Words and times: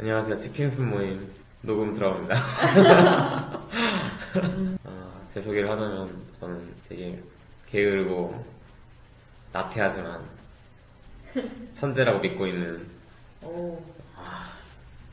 안녕하세요. 0.00 0.40
치킨스 0.40 0.80
모임 0.80 1.28
녹음 1.60 1.94
들어갑니다. 1.94 2.34
아, 4.84 5.20
제 5.34 5.42
소개를 5.42 5.68
하자면 5.70 6.22
저는 6.40 6.74
되게 6.88 7.20
게으르고 7.70 8.44
나태하지만 9.52 10.22
천재라고 11.74 12.20
믿고 12.20 12.46
있는 12.46 12.86
아, 13.42 14.48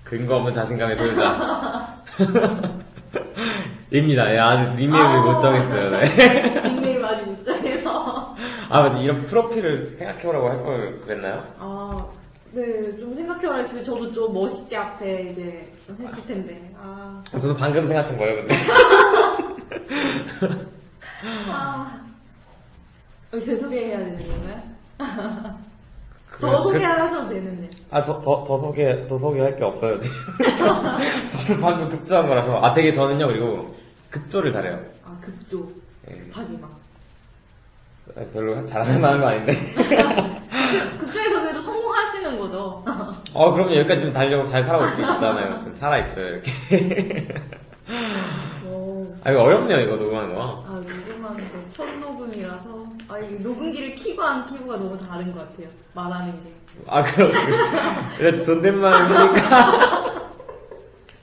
근거 0.04 0.38
없는 0.38 0.54
자신감의 0.54 0.98
소유자 0.98 1.96
입니다. 3.92 4.34
예, 4.34 4.40
아직 4.40 4.76
닉네임을 4.76 5.22
못 5.22 5.42
정했어요. 5.42 5.90
네. 5.92 6.62
닉네임 6.64 7.06
아직 7.06 7.24
못 7.26 7.44
정해서. 7.44 8.36
아, 8.70 8.82
근데 8.84 9.04
이런 9.04 9.26
프로필을 9.26 9.96
생각해보라고 9.98 10.50
할 10.50 10.64
걸 10.64 11.02
그랬나요? 11.02 11.44
아, 11.60 12.06
네, 12.52 12.98
좀 12.98 13.14
생각해보라 13.14 13.58
했으면 13.60 13.84
저도 13.84 14.12
좀 14.12 14.34
멋있게 14.34 14.76
앞에 14.76 15.28
이제 15.32 15.72
좀 15.86 15.96
했을 16.02 16.26
텐데. 16.26 16.60
아, 16.82 17.24
저도 17.32 17.56
방금 17.56 17.88
생각한 17.88 18.18
거예요, 18.18 18.36
근데. 18.38 18.56
아. 21.52 22.00
어, 23.34 23.38
제 23.40 23.56
소개해야 23.56 23.98
되는 24.00 24.28
건가요? 24.28 24.62
그- 26.36 26.42
더 26.42 26.60
소개하셔도 26.60 27.30
되는데. 27.30 27.70
아, 27.92 28.04
더, 28.06 28.22
더, 28.22 28.44
더 28.46 28.60
소개, 28.60 29.08
더 29.08 29.18
소개할 29.20 29.56
게 29.56 29.64
없어요, 29.64 29.98
지금. 30.00 30.16
저도 31.48 31.62
방금 31.62 31.90
급조한 31.90 32.28
거라서. 32.28 32.58
아, 32.58 32.74
되게 32.74 32.92
저는요, 32.92 33.28
그리고 33.28 33.74
급조를 34.10 34.52
잘해요. 34.52 34.80
아, 35.06 35.18
급조. 35.22 35.68
예. 36.10 36.16
급하기만. 36.16 36.70
아, 38.18 38.22
별로 38.34 38.66
잘하는 38.66 39.02
거 39.02 39.28
아닌데. 39.28 39.74
급조- 39.76 40.98
급조에서 41.00 41.42
그래도 41.42 41.60
성공하시는 41.60 42.38
거죠. 42.40 42.84
어, 43.34 43.52
그러면 43.54 43.78
여기까지 43.78 44.02
좀 44.02 44.14
달려고 44.14 44.50
잘 44.50 44.64
살아올 44.64 44.86
수 44.94 45.02
있잖아요. 45.02 45.58
지금 45.60 45.76
살아있어요, 45.76 46.28
이렇게. 46.28 46.52
오. 49.26 49.28
아, 49.28 49.32
이거 49.32 49.42
어렵네요, 49.44 49.80
이거 49.82 49.96
녹음하는 49.96 50.36
거. 50.36 50.64
아, 50.68 50.72
녹음하는 50.74 51.48
거첫 51.70 51.98
녹음이라서. 52.00 52.86
아, 53.08 53.20
이 53.20 53.34
녹음기를 53.40 53.96
키고 53.96 54.22
안 54.22 54.46
키고가 54.46 54.78
너무 54.78 54.98
다른 54.98 55.34
것 55.34 55.40
같아요. 55.40 55.68
말하는 55.94 56.32
게. 56.44 56.52
아, 56.88 57.02
그럼. 57.04 57.32
일단 58.20 58.44
존댓말 58.44 58.94
하니까. 58.94 60.26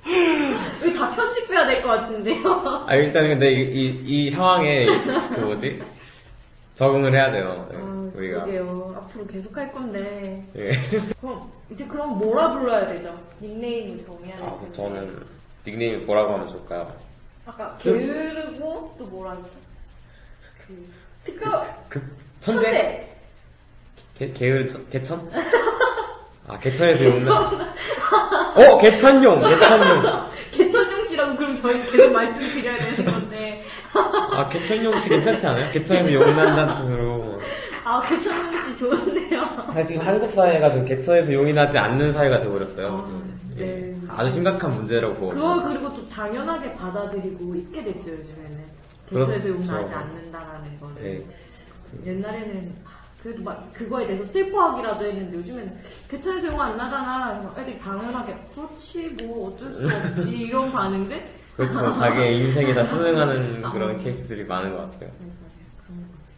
이거 0.85 0.99
다 0.99 1.11
편집해야 1.15 1.67
될 1.67 1.83
것 1.83 1.89
같은데요. 1.91 2.85
아, 2.89 2.95
일단 2.97 3.29
근데 3.29 3.53
이, 3.53 3.61
이, 4.01 4.27
이 4.27 4.31
상황에, 4.33 4.87
그 5.35 5.41
뭐지? 5.41 5.81
적응을 6.75 7.15
해야 7.15 7.31
돼요, 7.31 7.69
네, 7.71 7.77
아, 7.79 8.11
우리가. 8.17 8.43
그러게요. 8.45 8.95
앞으로 8.97 9.27
계속 9.27 9.57
할 9.57 9.71
건데. 9.73 10.45
예. 10.57 10.73
그럼, 11.21 11.49
이제 11.71 11.87
그럼 11.87 12.19
뭐라 12.19 12.51
불러야 12.51 12.87
되죠? 12.89 13.15
닉네임을 13.41 13.99
정해야 13.99 14.35
아, 14.41 14.57
되는데. 14.59 14.73
저는 14.73 15.23
닉네임이 15.67 16.05
뭐라고 16.05 16.33
하면 16.33 16.49
좋을까요? 16.49 16.93
아까 17.45 17.77
게으르고 17.79 18.95
또 18.99 19.05
뭐라 19.07 19.33
하셨죠? 19.33 19.59
그, 20.67 20.87
특별, 21.25 21.75
그, 21.89 22.01
천재? 22.41 22.63
천재! 22.63 23.09
개, 24.17 24.33
개을, 24.33 24.69
개천? 24.91 25.29
아, 26.47 26.59
개천에서 26.59 27.05
용나. 27.05 27.75
어, 28.55 28.79
개천용! 28.81 29.41
개천용! 29.41 30.31
개천용 30.53 31.03
씨라고 31.03 31.37
그럼 31.37 31.55
저희 31.55 31.83
계속 31.85 32.13
말씀드려야 32.13 32.79
되는 32.79 33.05
건데. 33.05 33.63
아, 34.33 34.49
개천용 34.49 35.01
씨 35.01 35.09
괜찮지 35.09 35.47
않아요? 35.47 35.71
개천에서 35.73 36.13
용난다는 36.13 36.87
뜻으로. 36.89 37.39
아, 37.85 38.01
개천용 38.03 38.57
씨 38.57 38.77
좋은데요. 38.77 39.41
사실 39.69 39.85
지금 39.87 40.07
한국 40.07 40.31
사회가 40.31 40.71
좀 40.71 40.85
개천에서 40.85 41.33
용이 41.33 41.53
나지 41.53 41.79
않는 41.79 42.13
사회가 42.13 42.41
되어버렸어요. 42.41 42.87
아, 42.87 43.05
지금. 43.07 43.42
네. 43.57 43.63
예. 43.63 43.97
아주 44.09 44.31
심각한 44.31 44.71
문제라고 44.73 45.15
보고. 45.15 45.31
그걸 45.31 45.63
그리고 45.65 45.95
또 45.95 46.09
당연하게 46.09 46.73
받아들이고 46.73 47.55
있게 47.57 47.85
됐죠, 47.85 48.11
요즘에는. 48.13 48.65
그렇죠. 49.09 49.33
개천에서 49.33 49.49
용 49.51 49.67
나지 49.67 49.95
않는다라는 49.95 50.79
거를. 50.79 51.03
네. 51.03 51.27
옛날에는 52.07 52.75
아, 52.85 52.91
그래도 53.23 53.43
막 53.43 53.73
그거에 53.73 54.07
대해서 54.07 54.25
슬퍼하기라도 54.25 55.05
했는데 55.05 55.37
요즘엔 55.37 55.81
개천에서 56.09 56.49
용안 56.49 56.77
나잖아. 56.77 57.39
그래서 57.39 57.61
애들이 57.61 57.79
당연하게 57.79 58.35
그렇지 58.55 59.09
뭐 59.23 59.49
어쩔 59.49 59.73
수 59.75 59.87
없지 59.87 60.31
이런 60.39 60.73
반응들. 60.73 61.25
그렇죠. 61.57 61.93
자기의 61.93 62.39
인생에 62.39 62.75
다 62.75 62.85
순응하는 62.85 63.65
아. 63.65 63.73
그런 63.73 63.97
케이스들이 63.99 64.45
많은 64.45 64.75
것 64.75 64.91
같아요. 64.93 65.11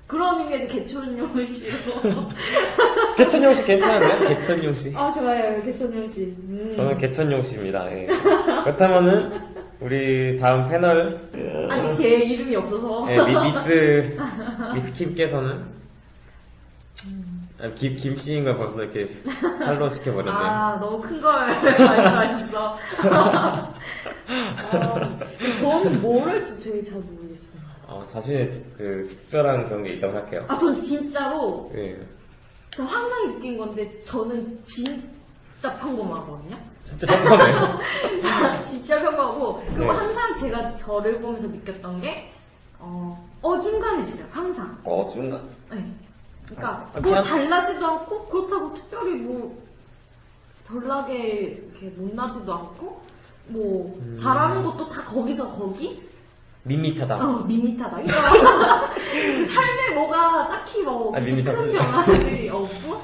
그런 0.06 0.40
의미에서 0.40 0.66
개천용 0.66 1.44
씨로. 1.44 1.76
개천용 3.16 3.54
씨 3.54 3.64
괜찮아요? 3.64 4.28
개천용 4.28 4.74
씨. 4.74 4.92
아 4.94 5.10
좋아요 5.10 5.62
개천용 5.62 6.06
씨. 6.06 6.22
음. 6.48 6.72
저는 6.76 6.98
개천용 6.98 7.42
씨입니다. 7.42 7.90
예. 7.92 8.06
그렇다면은, 8.06 9.40
우리 9.80 10.38
다음 10.38 10.68
패널, 10.68 11.20
아직 11.70 11.94
제 12.02 12.08
이름이 12.18 12.54
없어서. 12.56 13.06
예, 13.10 13.16
미, 13.16 13.34
미스, 13.48 14.16
미스킴께서는, 14.74 15.64
아, 17.62 17.68
김, 17.74 17.96
김씨인 17.96 18.44
걸 18.44 18.56
벌써 18.58 18.82
이렇게 18.82 19.08
팔로우 19.64 19.90
시켜버렸네. 19.90 20.30
아, 20.32 20.76
너무 20.80 21.00
큰 21.00 21.20
걸 21.20 21.46
말씀하셨어. 21.62 22.78
아, 23.02 23.72
저는 25.58 26.00
뭘 26.02 26.28
할지 26.28 26.60
되게 26.62 26.82
잘 26.82 26.94
모르겠 27.00 27.23
어, 27.86 28.06
자신의 28.12 28.48
그 28.78 29.08
특별한 29.10 29.68
그런 29.68 29.82
게 29.84 29.94
있다고 29.94 30.12
생각해요. 30.14 30.44
아, 30.48 30.56
전 30.56 30.80
진짜로, 30.80 31.70
예. 31.74 31.98
저 32.74 32.82
항상 32.84 33.34
느낀 33.34 33.58
건데, 33.58 33.98
저는 34.04 34.58
진짜 34.62 35.76
평범하거든요? 35.78 36.56
진짜 36.84 37.06
평범해요. 37.06 37.78
진짜 38.64 39.00
평범하고, 39.00 39.62
그리고 39.74 39.92
네. 39.92 39.98
항상 39.98 40.36
제가 40.36 40.76
저를 40.76 41.20
보면서 41.20 41.46
느꼈던 41.48 42.00
게, 42.00 42.30
어, 42.78 43.28
어중간했어요, 43.42 44.26
항상. 44.30 44.78
어, 44.84 45.06
중간. 45.12 45.42
네. 45.70 45.84
그러니까, 46.46 46.70
아, 46.94 47.00
뭐 47.00 47.02
그냥- 47.02 47.22
잘나지도 47.22 47.86
않고, 47.86 48.24
그렇다고 48.26 48.72
특별히 48.74 49.14
뭐, 49.16 49.62
별나게 50.66 51.62
이렇게 51.70 51.88
못나지도 51.96 52.52
않고, 52.52 53.02
뭐, 53.48 53.98
음. 54.00 54.16
잘하는 54.18 54.62
것도 54.62 54.88
다 54.88 55.02
거기서 55.02 55.50
거기? 55.52 56.02
밋밋하다. 56.64 57.14
어, 57.16 57.44
밋밋하다. 57.44 58.02
삶에 58.94 59.94
뭐가 59.94 60.48
딱히 60.48 60.82
뭐, 60.82 61.14
아, 61.14 61.20
큰. 61.20 61.44
변화들이 61.44 62.48
없고, 62.48 63.00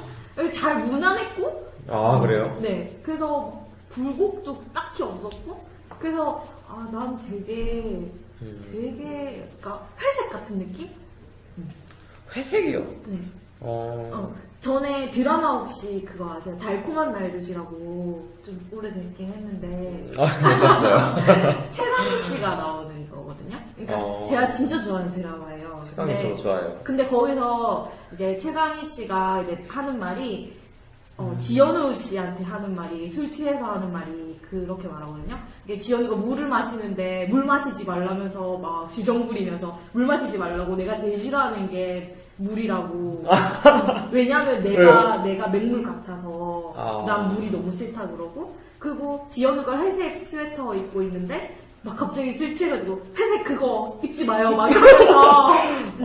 잘 0.53 0.81
무난했고, 0.81 1.71
아, 1.89 2.19
그래요? 2.21 2.59
네. 2.61 2.99
그래서 3.03 3.67
굴곡도 3.91 4.61
딱히 4.73 5.03
없었고, 5.03 5.63
그래서, 5.99 6.45
아, 6.67 6.89
난 6.91 7.19
되게, 7.19 7.83
음. 8.41 8.63
되게, 8.65 9.47
그러니까 9.61 9.87
회색 10.01 10.31
같은 10.31 10.59
느낌? 10.59 10.89
회색이요? 12.35 12.81
네. 13.07 13.19
어. 13.61 14.11
어, 14.15 14.35
전에 14.61 15.09
드라마 15.11 15.53
혹시 15.59 16.05
그거 16.05 16.35
아세요? 16.35 16.55
달콤한 16.59 17.13
날도시라고 17.13 18.29
좀 18.43 18.69
오래됐긴 18.71 19.29
했는데 19.29 20.11
아, 20.19 20.27
못 20.27 21.27
봤어요. 21.27 21.69
최상희 21.71 22.19
씨가 22.19 22.57
나오는 22.57 23.11
거거든요. 23.11 23.59
그러니까 23.75 23.99
어. 23.99 24.23
제가 24.25 24.51
진짜 24.51 24.79
좋아하는 24.83 25.11
드라마예요. 25.13 25.81
최강이 25.89 26.13
네. 26.13 26.23
저도 26.23 26.43
좋아요. 26.43 26.79
근데 26.85 27.07
거기서 27.07 27.91
이제 28.13 28.37
최강희 28.37 28.85
씨가 28.85 29.41
이제 29.43 29.65
하는 29.67 29.99
말이 29.99 30.53
어, 31.21 31.37
지현우 31.37 31.93
씨한테 31.93 32.43
하는 32.45 32.75
말이 32.75 33.07
술 33.07 33.31
취해서 33.31 33.63
하는 33.63 33.93
말이 33.93 34.39
그렇게 34.41 34.89
말하거든요. 34.89 35.39
이게 35.67 35.77
지현우가 35.77 36.17
물을 36.17 36.49
마시는데 36.49 37.27
물 37.31 37.45
마시지 37.45 37.85
말라면서 37.85 38.57
막 38.57 38.91
쥐정 38.91 39.27
부리면서 39.27 39.79
물 39.93 40.07
마시지 40.07 40.39
말라고 40.39 40.75
내가 40.77 40.97
제일 40.97 41.19
싫어하는 41.19 41.69
게 41.69 42.17
물이라고. 42.37 43.25
왜냐면 44.11 44.63
내가 44.63 45.19
내가 45.19 45.49
맹물 45.49 45.83
같아서 45.83 46.73
아. 46.75 47.05
난 47.07 47.29
물이 47.29 47.51
너무 47.51 47.71
싫다 47.71 48.09
그러고 48.09 48.57
그리고 48.79 49.27
지현우가 49.29 49.79
회색 49.79 50.17
스웨터 50.17 50.75
입고 50.75 51.03
있는데 51.03 51.55
막 51.83 51.97
갑자기 51.97 52.33
술 52.33 52.55
취해가지고 52.55 53.01
회색 53.15 53.45
그거 53.45 53.99
입지 54.03 54.25
마요 54.25 54.57
막 54.57 54.71
이러면서 54.71 55.55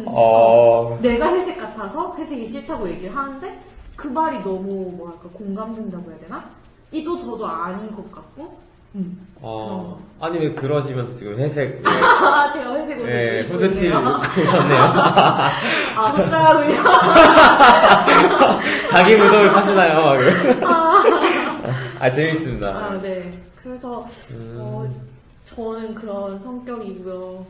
어, 0.06 1.00
내가 1.02 1.34
회색 1.34 1.58
같아서 1.58 2.14
회색이 2.18 2.44
싫다고 2.44 2.90
얘기를 2.90 3.16
하는데 3.16 3.58
그 3.96 4.08
말이 4.08 4.38
너무 4.44 4.92
뭐랄까 4.96 5.24
공감된다고 5.34 6.12
해야 6.12 6.20
되나? 6.20 6.44
이도 6.92 7.18
저도 7.18 7.46
아닌 7.48 7.92
것 7.96 8.10
같고 8.12 8.58
음. 8.96 9.28
어, 9.42 10.00
아니 10.22 10.40
왜 10.40 10.54
그러시면서 10.54 11.16
지금 11.18 11.38
회색 11.38 11.82
아 11.86 12.50
제가 12.52 12.74
회색 12.76 12.98
옷을 13.02 13.08
네, 13.08 13.42
입고 13.42 13.54
후드티를. 13.56 13.92
입고 13.92 14.42
오셨네요. 14.42 14.80
아 15.96 16.12
속상하군요 16.12 16.84
자기 18.92 19.18
무덤을 19.18 19.52
파시나요? 19.52 20.02
막 20.02 20.16
이러고. 20.16 20.68
아, 22.00 22.10
재밌습니다. 22.10 22.68
아, 22.70 23.02
네. 23.02 23.32
그래서 23.62 24.06
음. 24.32 24.56
어, 24.60 24.88
저는 25.46 25.94
그런 25.96 26.40
성격이고요. 26.40 27.46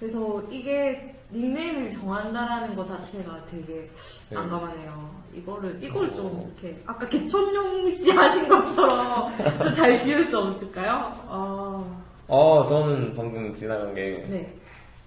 그래서 0.00 0.42
이게 0.50 1.14
닉네임을 1.32 1.88
정한다라는 1.90 2.76
것 2.76 2.86
자체가 2.86 3.44
되게 3.46 3.88
네. 4.28 4.34
난감하네요. 4.34 5.10
이거를 5.34 5.78
이걸 5.80 6.12
좀 6.12 6.52
이렇게 6.60 6.78
아까 6.86 7.08
개천용 7.08 7.88
씨 7.88 8.10
하신 8.10 8.48
것처럼 8.48 9.34
좀잘 9.64 9.96
지을 9.96 10.26
수 10.26 10.38
없을까요? 10.38 11.12
아, 11.28 11.84
어, 12.28 12.66
저는 12.68 13.14
방금 13.16 13.52
지나간 13.54 13.94
게 13.94 14.24
네. 14.28 14.54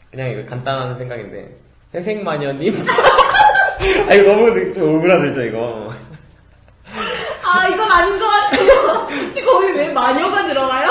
그냥 0.09 0.31
이거 0.31 0.45
간단한 0.45 0.97
생각인데 0.97 1.55
회색 1.93 2.23
마녀님. 2.23 2.73
아 4.09 4.13
이거 4.15 4.33
너무 4.35 4.73
좀 4.73 4.95
억울하죠 4.95 5.41
이거. 5.43 5.89
아 7.43 7.67
이건 7.67 7.91
아닌 7.91 8.17
것 8.17 8.25
같아요. 8.25 9.07
거기 9.45 9.71
왜 9.73 9.93
마녀가 9.93 10.47
들어가요? 10.47 10.87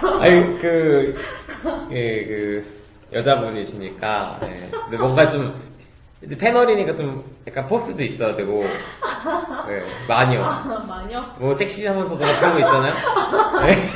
아니 0.20 0.58
그, 0.60 1.14
예, 1.90 2.24
그 2.24 2.79
여자분이시니까 3.12 4.40
예. 4.44 4.68
근데 4.70 4.96
뭔가 4.96 5.28
좀 5.28 5.54
패널이니까 6.38 6.94
좀 6.94 7.24
약간 7.48 7.64
포스도 7.66 8.02
있어야 8.02 8.36
되고 8.36 8.62
예, 8.62 10.06
마녀. 10.06 10.42
마녀? 10.86 11.22
뭐 11.38 11.54
섹시하면서도 11.54 12.18
그런 12.18 12.52
거 12.52 12.58
있잖아요. 12.58 12.92
네. 13.62 13.90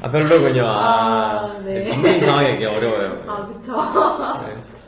아 0.02 0.08
별로군요. 0.08 0.66
아, 0.66 1.46
아, 1.46 1.58
네. 1.64 1.84
굉장히 1.84 2.20
정하기 2.20 2.64
어려워요. 2.64 3.22
아 3.26 3.46
그쵸. 3.46 3.72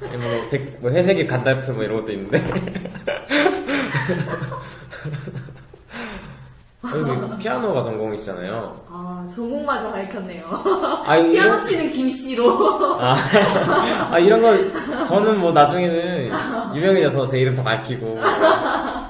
네. 0.00 0.16
뭐, 0.16 0.48
백- 0.50 0.78
뭐 0.80 0.90
회색이 0.90 1.26
간달프 1.26 1.70
뭐 1.72 1.82
이런 1.84 2.00
것도 2.00 2.12
있는데. 2.12 2.42
여기 6.94 7.10
피아노가 7.46 7.80
전공이시잖아요. 7.82 8.74
아 8.90 9.24
전공마저 9.30 9.92
밝혔네요. 9.92 10.44
아, 11.04 11.16
피아노 11.16 11.60
치는 11.60 11.90
김 11.90 12.08
씨로. 12.08 12.98
아, 13.00 13.14
아, 14.10 14.18
이런 14.18 14.42
거 14.42 15.04
저는 15.04 15.38
뭐 15.38 15.52
나중에는 15.52 16.74
유명해져서 16.74 17.26
제 17.26 17.38
이름 17.38 17.54
다 17.54 17.62
밝히고 17.62 18.18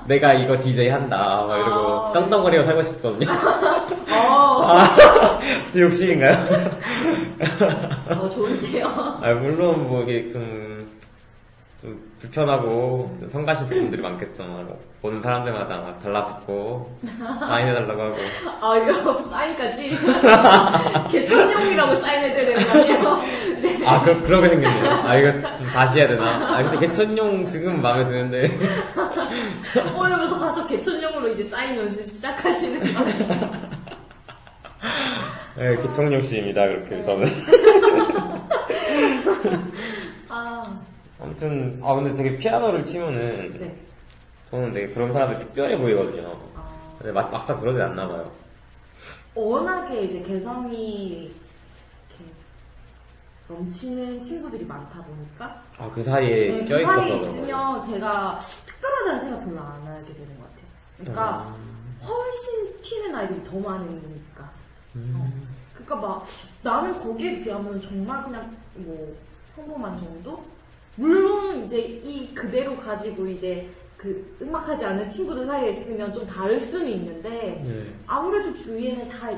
내가 0.07 0.35
이거 0.35 0.61
DJ 0.63 0.91
한다 0.91 1.47
막 1.49 1.57
이러고 1.57 2.09
아. 2.09 2.13
떵떵거리고 2.13 2.65
살고 2.65 2.83
싶거든요. 2.83 3.31
어, 3.31 4.63
아, 4.69 4.85
제 5.73 5.81
욕심인가요? 5.81 6.37
어, 8.11 8.29
좋은데요. 8.29 8.87
아, 9.23 9.33
물론 9.33 9.89
뭐 9.89 10.03
이게 10.03 10.29
좀, 10.29 10.43
좀 10.43 10.76
불편하고 12.21 13.15
좀 13.21 13.31
성가신 13.31 13.67
분들이 13.67 14.01
많겠죠. 14.01 14.43
뭐 14.45 14.79
보는 15.03 15.21
사람들마다 15.23 15.77
막 15.77 16.03
달라붙고 16.03 16.99
사인해달라고 17.41 18.03
하고. 18.03 18.17
아, 18.61 18.77
이거 18.79 19.21
사인까지? 19.29 19.95
개천용이라고 21.13 22.01
사인해줘야 22.01 22.45
되는 22.47 22.65
거 22.65 22.71
아니에요? 22.73 23.57
이제 23.59 23.77
아, 23.87 24.01
그, 24.01 24.19
그러게 24.23 24.49
생겼네요. 24.49 24.91
아, 25.05 25.15
이거 25.17 25.57
좀 25.59 25.67
다시 25.69 25.99
해야 25.99 26.09
되나? 26.09 26.57
아, 26.57 26.63
근데 26.63 26.87
개천용 26.87 27.49
지금 27.51 27.83
마음에 27.83 28.05
드는데. 28.07 28.59
오늘부터 29.97 30.39
가서 30.39 30.67
개천용으로 30.67 31.29
이제 31.29 31.45
사인 31.45 31.77
연습 31.77 32.05
시작하시는 32.07 32.81
거예요. 32.95 33.51
네, 35.59 35.77
개천용 35.83 36.21
씨입니다, 36.23 36.63
그렇게 36.67 37.03
저는. 37.03 37.29
아, 40.29 40.65
아무튼, 41.21 41.81
아, 41.83 41.95
근데 41.95 42.15
되게 42.15 42.37
피아노를 42.37 42.85
치면은, 42.85 43.59
네. 43.59 43.77
저는 44.51 44.73
되게 44.73 44.93
그런 44.93 45.13
사람들 45.13 45.47
특별해 45.47 45.79
보이거든요. 45.79 46.37
아, 46.55 46.69
근데 46.99 47.13
막, 47.13 47.31
막상 47.31 47.61
그러진 47.61 47.83
않나 47.83 48.07
봐요. 48.07 48.31
워낙에 49.35 50.05
이제 50.05 50.21
개성이 50.23 51.31
넘치는 53.49 54.21
친구들이 54.23 54.65
많다 54.65 55.01
보니까 55.03 55.63
아, 55.79 55.89
그 55.91 56.03
사이에 56.03 56.49
네, 56.49 56.65
그 56.65 56.85
사이에. 56.85 57.17
있으면 57.17 57.81
제가 57.81 58.39
특별하다는 58.67 59.21
생각 59.21 59.45
별로 59.45 59.61
안 59.61 59.87
하게 59.87 60.15
되는 60.15 60.37
것 60.39 60.45
같아요. 60.51 60.67
그러니까 60.99 61.55
음. 61.57 61.99
훨씬 62.03 62.83
튀는 62.83 63.15
아이들이 63.15 63.45
더 63.45 63.59
많으니까. 63.59 64.51
음. 64.97 65.47
그러니까 65.75 65.97
막 65.97 66.25
나는 66.63 66.97
거기에 66.97 67.41
비하면 67.43 67.81
정말 67.81 68.23
그냥 68.25 68.57
뭐 68.75 69.17
평범한 69.55 69.97
정도? 69.97 70.43
물론 70.97 71.65
이제 71.65 71.79
이 71.79 72.35
그대로 72.35 72.77
가지고 72.77 73.27
이제 73.27 73.69
그 73.97 74.37
음악하지 74.41 74.85
않은 74.85 75.09
친구들 75.09 75.47
사이에 75.47 75.71
있으면 75.71 76.13
좀 76.13 76.27
다를 76.27 76.61
수는 76.61 76.89
있는데 76.89 77.63
네. 77.65 77.95
아무래도 78.07 78.53
주위에는 78.53 79.07
다 79.09 79.31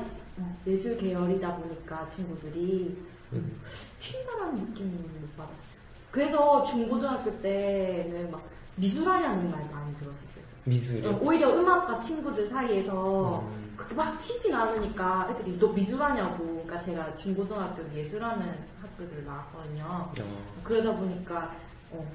예술 0.65 0.97
계열이다 0.97 1.55
보니까 1.55 2.07
친구들이 2.09 2.97
음. 3.33 3.61
튄다라는 3.99 4.67
느낌을 4.67 4.91
못 4.91 5.37
받았어요. 5.37 5.79
그래서 6.11 6.63
중고등학교 6.63 7.39
때는 7.41 8.31
막 8.31 8.43
미술하냐는 8.75 9.51
말 9.51 9.59
많이 9.71 9.95
들었었어요. 9.95 10.38
미술이요? 10.69 11.19
오히려 11.21 11.49
음악가 11.55 11.99
친구들 11.99 12.45
사이에서 12.45 13.39
음. 13.41 13.73
그렇게 13.75 13.95
막 13.95 14.17
튀진 14.19 14.53
않으니까 14.53 15.27
애들이 15.31 15.57
너 15.59 15.67
미술하냐고 15.69 16.45
그러니까 16.45 16.79
제가 16.79 17.15
중고등학교 17.17 17.83
예술하는 17.95 18.53
학교를 18.81 19.25
나왔거든요. 19.25 19.83
어. 19.85 20.43
그러다 20.63 20.95
보니까 20.95 21.51
어, 21.91 22.05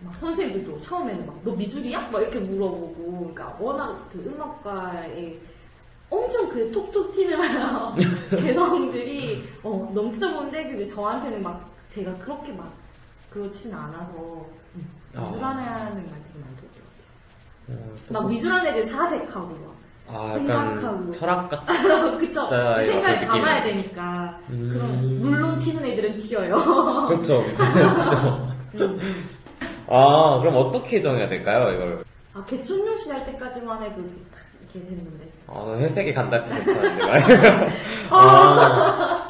막 0.00 0.14
선생님들도 0.16 0.80
처음에는 0.80 1.26
막 1.26 1.34
너 1.44 1.52
미술이야? 1.52 2.10
막 2.10 2.20
이렇게 2.20 2.38
물어보고 2.38 3.32
그러니까 3.32 3.56
워낙 3.58 4.08
그 4.12 4.18
음악과에 4.26 5.38
엄청 6.10 6.48
그 6.48 6.70
톡톡 6.70 7.12
튀는 7.12 7.38
개성들이 8.38 9.42
어, 9.62 9.90
넘치다 9.94 10.32
보는데 10.34 10.64
근데 10.64 10.84
저한테는 10.84 11.42
막 11.42 11.68
제가 11.90 12.16
그렇게 12.18 12.52
막 12.52 12.72
그렇진 13.30 13.74
않아서 13.74 14.46
음, 14.74 14.88
아. 15.16 15.20
미술하는 15.22 15.64
말 15.64 15.94
되게 15.94 16.38
많이 16.40 16.56
들었어요. 16.56 16.67
어, 17.70 17.74
막 18.10 18.28
미술하는 18.28 18.66
애들 18.70 18.86
사색하고 18.86 19.48
막 19.48 19.78
아, 20.10 20.32
생각하고. 20.34 20.78
약간 20.78 21.12
철학 21.12 21.48
같 21.50 21.66
그쵸 22.18 22.48
그 22.48 22.86
생각을 22.86 23.20
담아야. 23.20 23.62
되니까 23.62 24.38
음. 24.50 24.70
그럼 24.72 25.18
물론 25.20 25.58
튀는 25.58 25.84
애들은 25.84 26.16
튀어요 26.16 26.54
그렇죠. 27.08 27.42
그렇죠. 27.56 28.48
음. 28.74 29.24
아, 29.90 30.38
그럼 30.40 30.56
어떻게 30.56 31.00
정해야 31.00 31.28
될까요, 31.28 31.72
이걸? 31.74 32.04
아 32.34 32.44
개천용 32.44 32.96
시 32.96 33.10
할 33.10 33.24
때까지만 33.26 33.82
해도 33.82 34.02
딱 34.32 34.40
이렇게 34.62 34.86
됐는데 34.88 35.28
아, 35.46 35.76
회색이 35.78 36.12
간다 36.14 36.40
생각하는데. 36.40 37.72
아, 38.10 39.28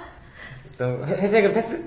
일단 0.71 1.03
회- 1.09 1.17
회색은 1.23 1.53
패스? 1.55 1.85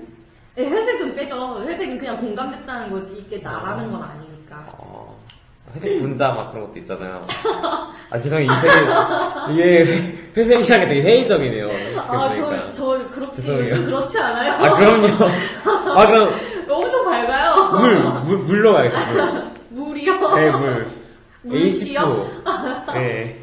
네, 0.54 0.64
회색은 0.66 1.14
빼죠 1.14 1.62
회색은 1.64 1.98
그냥 1.98 2.18
공감됐다는 2.18 2.90
거지 2.90 3.14
이게 3.16 3.38
나라는 3.38 3.90
건 3.90 4.02
아니니까 4.02 4.66
어, 4.78 5.01
회색 5.74 5.98
분자 5.98 6.28
막 6.28 6.50
그런 6.52 6.66
것도 6.66 6.78
있잖아요. 6.80 7.20
아, 8.10 8.18
죄송해요. 8.18 8.46
이 8.46 8.48
회색, 8.62 8.82
이게 9.50 10.18
회색이라는 10.36 10.88
게 10.88 10.94
되게 10.94 11.02
회의적이네요. 11.02 11.68
아저 12.02 12.44
보니까. 12.44 12.70
저 12.72 13.08
그렇게 13.10 13.36
죄송해요. 13.42 13.68
저 13.68 13.82
그렇지 13.84 14.18
않아요 14.18 14.52
아, 14.52 14.76
그럼요. 14.76 15.06
아, 15.96 16.06
그럼 16.06 16.34
엄청 16.68 17.04
밝아요 17.04 17.70
물, 17.70 18.24
물, 18.24 18.38
물로 18.44 18.72
가겠습니다. 18.74 19.12
물. 19.32 19.52
물이요 19.70 20.34
네, 20.34 20.50
물. 20.50 20.86
물씨요? 21.44 22.00
H2O. 22.00 22.94
네. 22.94 23.40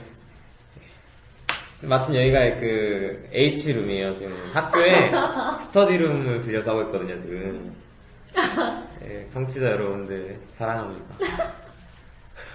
마침 1.87 2.13
여기가 2.15 2.39
그 2.59 3.23
H룸이에요. 3.33 4.13
지금 4.15 4.33
학교에 4.53 5.11
스터디룸을 5.63 6.41
빌려서 6.41 6.71
하고 6.71 6.81
있거든요. 6.83 7.15
지금. 7.21 7.73
예, 9.05 9.25
청취자 9.29 9.65
여러분들 9.65 10.37
사랑합니다. 10.57 11.15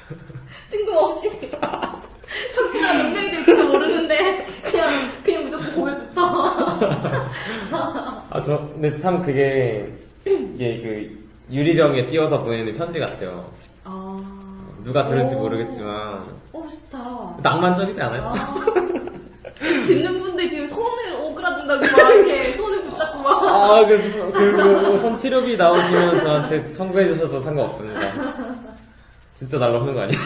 뜬금없이 0.71 1.31
청취자 2.55 2.93
몇 2.99 3.11
명이 3.11 3.31
될지도 3.31 3.67
모르는데 3.67 4.47
그냥 4.65 5.13
그냥 5.23 5.45
무조건 5.45 5.75
고백부터 5.75 6.21
아, 8.35 8.41
저, 8.43 8.59
근데 8.73 8.99
참 8.99 9.23
그게, 9.23 9.87
이게 10.27 10.81
그, 10.83 11.25
유리병에 11.53 12.11
띄워서 12.11 12.43
보내는 12.43 12.77
편지 12.77 12.99
같아요. 12.99 13.45
아, 13.85 14.17
누가 14.83 15.07
들을지 15.07 15.37
오. 15.37 15.41
모르겠지만, 15.41 16.21
오 16.53 16.63
좋다. 16.67 17.37
낭만적이지 17.43 18.03
않아요? 18.03 18.23
아, 18.23 18.55
듣는 19.87 20.19
분들 20.19 20.49
지금 20.49 20.67
손을 20.67 21.15
오그라든다고 21.21 21.81
막 21.81 22.15
이렇게 22.15 22.53
손을 22.53 22.81
붙잡고 22.81 23.19
막. 23.19 23.43
아, 23.45 23.85
그, 23.87 23.97
그, 23.99 24.33
그, 24.33 24.99
손치료비 25.01 25.57
나오시면 25.57 26.21
저한테 26.21 26.69
청구해 26.69 27.07
주셔도 27.13 27.41
상관없습니다. 27.43 28.01
진짜 29.37 29.59
날로 29.59 29.79
없는 29.79 29.95
거 29.95 30.01
아니에요? 30.03 30.21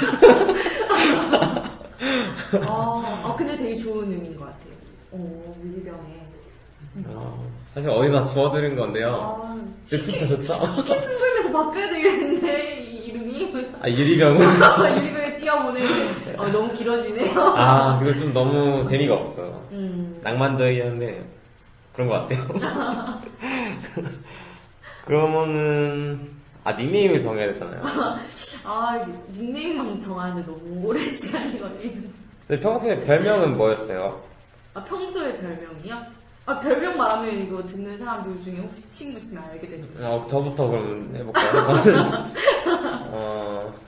아, 2.67 3.23
아, 3.25 3.35
근데 3.37 3.57
되게 3.57 3.75
좋은 3.77 4.11
의미인 4.11 4.37
것 4.37 4.45
같아요. 4.47 4.73
오, 5.13 5.55
유리병에. 5.65 6.19
어, 7.07 7.47
사실 7.75 7.91
어디서 7.91 8.33
주워들은 8.33 8.77
건데요. 8.77 9.09
아, 9.15 9.55
근데 9.89 10.03
진짜 10.05 10.27
좋다. 10.27 10.73
치킨 10.73 10.99
순불에서 10.99 11.53
바꿔야 11.53 11.89
되겠는데, 11.91 12.81
이 12.81 12.97
이름이. 13.07 13.53
아, 13.81 13.89
유리병은? 13.89 14.41
유리병에 14.41 15.37
띄어보내는. 15.41 16.39
어, 16.39 16.49
너무 16.49 16.73
길어지네요. 16.73 17.41
아, 17.41 17.99
그거 17.99 18.13
좀 18.15 18.33
너무 18.33 18.85
재미가 18.89 19.15
없어요. 19.15 19.63
음. 19.73 20.21
낭만적이었는데, 20.23 21.23
그런 21.95 22.09
것 22.09 22.29
같아요. 22.29 22.47
그러면은, 25.05 26.38
아, 26.69 26.73
닉네임을 26.73 27.19
정해야 27.21 27.51
되잖아요. 27.55 27.83
아, 28.63 29.01
닉네임만 29.33 29.99
정하는데 30.01 30.45
너무 30.45 30.87
오랜 30.87 31.09
시간이 31.09 31.59
걸리는. 31.59 32.13
근데 32.47 32.63
평소에 32.63 33.01
별명은 33.07 33.57
뭐였어요? 33.57 34.21
아, 34.75 34.85
평소에 34.85 35.39
별명이요? 35.39 35.99
아, 36.45 36.61
별명 36.61 36.99
말하면 36.99 37.43
이거 37.43 37.63
듣는 37.63 37.97
사람들 37.97 38.43
중에 38.43 38.59
혹시 38.59 38.83
친구 38.91 39.17
있으면 39.17 39.45
알게 39.45 39.67
되니까. 39.67 40.11
어, 40.11 40.27
저부터 40.29 40.67
그럼 40.67 41.11
해볼까요? 41.17 41.83
저는, 41.83 42.01
어, 43.13 43.73
첫, 43.75 43.88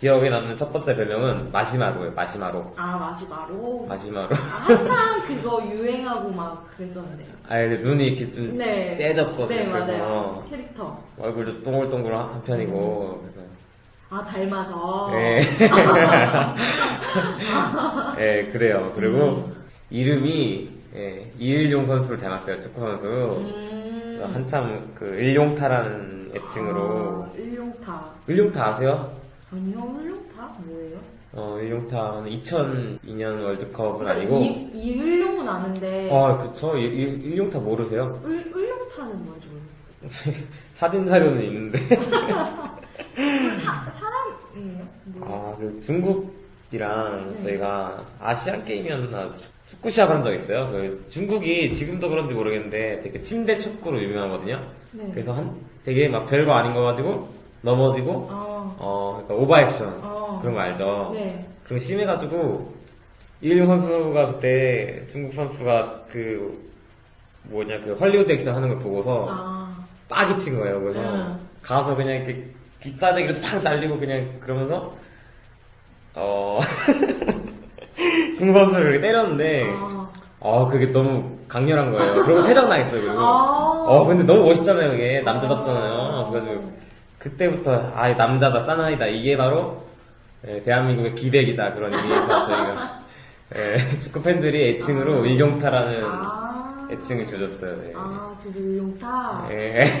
기억에 0.00 0.28
남는 0.28 0.56
첫 0.56 0.70
번째 0.72 0.94
별명은 0.94 1.50
마시마로예요, 1.52 2.12
마시마로. 2.12 2.74
아, 2.76 2.96
마지막으로. 2.98 3.86
마시마로. 3.88 4.28
아, 4.36 4.56
한참 4.58 5.22
그거 5.22 5.62
유행하고 5.72 6.30
막 6.32 6.66
그랬었는데. 6.76 7.24
아, 7.48 7.56
근데 7.58 7.82
눈이 7.82 8.04
이렇게 8.04 8.30
좀 8.30 8.58
네. 8.58 8.94
째졌거든요. 8.94 9.48
네, 9.48 9.66
맞아요. 9.66 10.44
캐릭터. 10.50 10.98
얼굴도 11.18 11.62
동글동글 11.62 12.14
한 12.14 12.42
편이고, 12.44 13.22
그래서. 13.22 13.40
아, 14.10 14.22
닮아서. 14.22 15.08
네. 15.12 15.56
네, 18.18 18.46
그래요. 18.52 18.92
그리고 18.94 19.50
이름이 19.88 20.76
예, 20.94 21.30
이일용 21.38 21.86
선수를 21.86 22.18
닮았어요, 22.18 22.56
축구 22.58 22.80
선수. 22.80 23.06
음. 23.06 24.20
한참 24.32 24.90
그 24.94 25.06
일용타라는 25.06 26.32
애칭으로. 26.34 27.28
아, 27.30 27.32
일용타. 27.36 28.04
일용타 28.28 28.66
아세요? 28.68 29.10
아니요, 29.56 29.96
일용타? 30.02 30.54
뭐예요? 30.66 30.98
어, 31.32 31.58
일용타는 31.62 32.30
2002년 32.40 33.42
월드컵은 33.44 33.98
그러니까 33.98 34.10
아니고. 34.20 34.38
이, 34.38 34.70
이 34.74 34.82
일용은 34.92 35.48
아는데. 35.48 36.10
아, 36.12 36.42
그쵸. 36.42 36.76
일- 36.76 36.92
일- 36.92 37.24
일용타 37.24 37.58
모르세요? 37.58 38.20
을, 38.24 38.40
일용타는 38.46 39.24
뭔지 39.24 39.48
모르겠어요. 39.48 40.44
사진 40.76 41.06
자료는 41.06 41.42
있는데. 41.44 41.78
사, 43.56 43.90
사람이에요? 43.90 44.86
뭐예요? 45.06 45.24
아, 45.24 45.56
그 45.58 45.80
중국이랑 45.84 47.34
네. 47.36 47.42
저희가 47.44 48.04
아시안 48.20 48.64
게임이었나 48.64 49.34
축구 49.70 49.90
시합 49.90 50.10
한 50.10 50.22
적 50.22 50.32
있어요. 50.34 50.70
그 50.70 51.06
중국이 51.10 51.74
지금도 51.74 52.08
그런지 52.10 52.34
모르겠는데 52.34 53.00
되게 53.02 53.22
침대 53.22 53.58
축구로 53.58 54.00
유명하거든요. 54.02 54.62
네. 54.92 55.10
그래서 55.12 55.32
한 55.32 55.54
되게 55.84 56.08
막 56.08 56.28
별거 56.28 56.52
아닌 56.52 56.72
거 56.74 56.82
가지고 56.82 57.28
넘어지고 57.66 58.28
어. 58.30 58.76
어 58.78 59.22
그러니까 59.26 59.34
오버액션 59.34 60.00
어. 60.02 60.38
그런 60.40 60.54
거 60.54 60.60
알죠? 60.60 61.10
네. 61.14 61.44
거 61.68 61.78
심해가지고 61.78 62.72
이일용 63.42 63.66
선수가 63.68 64.26
그때 64.26 65.04
중국 65.10 65.34
선수가 65.34 66.04
그 66.08 66.64
뭐냐 67.50 67.80
그 67.80 67.94
헐리우드 67.94 68.32
액션 68.32 68.54
하는 68.54 68.68
걸 68.68 68.78
보고서 68.78 69.26
아. 69.28 69.76
빡이 70.08 70.40
친 70.40 70.58
거예요. 70.58 70.80
그래서 70.80 71.00
음. 71.00 71.38
가서 71.60 71.96
그냥 71.96 72.16
이렇게 72.16 72.44
빗사대기로 72.80 73.40
탁 73.40 73.62
날리고 73.62 73.98
그냥 73.98 74.38
그러면서 74.40 74.94
어 76.14 76.60
중국 78.38 78.58
선수를 78.58 78.92
이렇게 78.92 79.08
때렸는데 79.08 79.64
아. 79.76 80.08
어 80.38 80.68
그게 80.68 80.86
너무 80.92 81.36
강렬한 81.48 81.90
거예요. 81.90 82.24
그리고 82.24 82.46
회장 82.46 82.68
나겠어요. 82.68 83.00
그리고 83.00 83.18
아. 83.18 83.86
어 83.88 84.04
근데 84.04 84.22
너무 84.22 84.46
멋있잖아요. 84.46 84.94
이게 84.94 85.20
남자답잖아요. 85.22 86.30
그래가지고 86.30 86.86
그때부터 87.26 87.92
아 87.94 88.08
남자다 88.08 88.64
사나이다 88.64 89.06
이게 89.06 89.36
바로 89.36 89.84
예, 90.46 90.62
대한민국의 90.62 91.14
기백이다 91.16 91.74
그런 91.74 91.92
의미에서 91.92 92.42
저희가 92.42 93.00
예, 93.56 93.98
축구 93.98 94.22
팬들이 94.22 94.76
애칭으로 94.76 95.26
일용타라는 95.26 96.04
아. 96.04 96.88
애칭을 96.90 97.26
줘줬어요. 97.26 97.82
네. 97.82 97.92
아, 97.96 98.36
그래서 98.42 98.60
일용타? 98.60 99.48
예. 99.50 99.92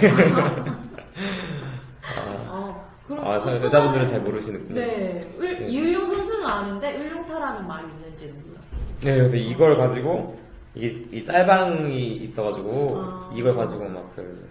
어. 2.48 2.86
그럼 3.08 3.26
아, 3.26 3.38
저또 3.38 3.66
여자분들은 3.66 4.06
잘 4.06 4.20
모르시는군요. 4.20 4.74
네. 4.74 5.28
을, 5.38 5.58
네. 5.60 5.66
이을용 5.66 6.04
선수는 6.04 6.46
아는데, 6.46 6.96
을용타라는 6.96 7.66
말이 7.66 7.86
있는지는 7.88 8.34
몰랐어요. 8.46 8.80
네, 9.00 9.16
근데 9.16 9.38
이걸 9.38 9.76
가지고 9.76 10.38
이게 10.74 11.04
이 11.12 11.24
짤방이 11.24 12.16
있어가지고 12.16 13.00
아. 13.00 13.32
이걸 13.34 13.56
가지고 13.56 13.88
막그 13.88 14.48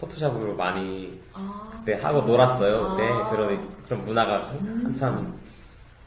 포토샵으로 0.00 0.54
많이 0.56 1.18
아. 1.34 1.70
그때 1.78 2.00
하고 2.00 2.22
놀았어요. 2.22 2.90
그때 2.90 3.08
아. 3.08 3.30
그런 3.30 3.68
그런 3.86 4.04
문화가 4.04 4.50
한참 4.84 5.34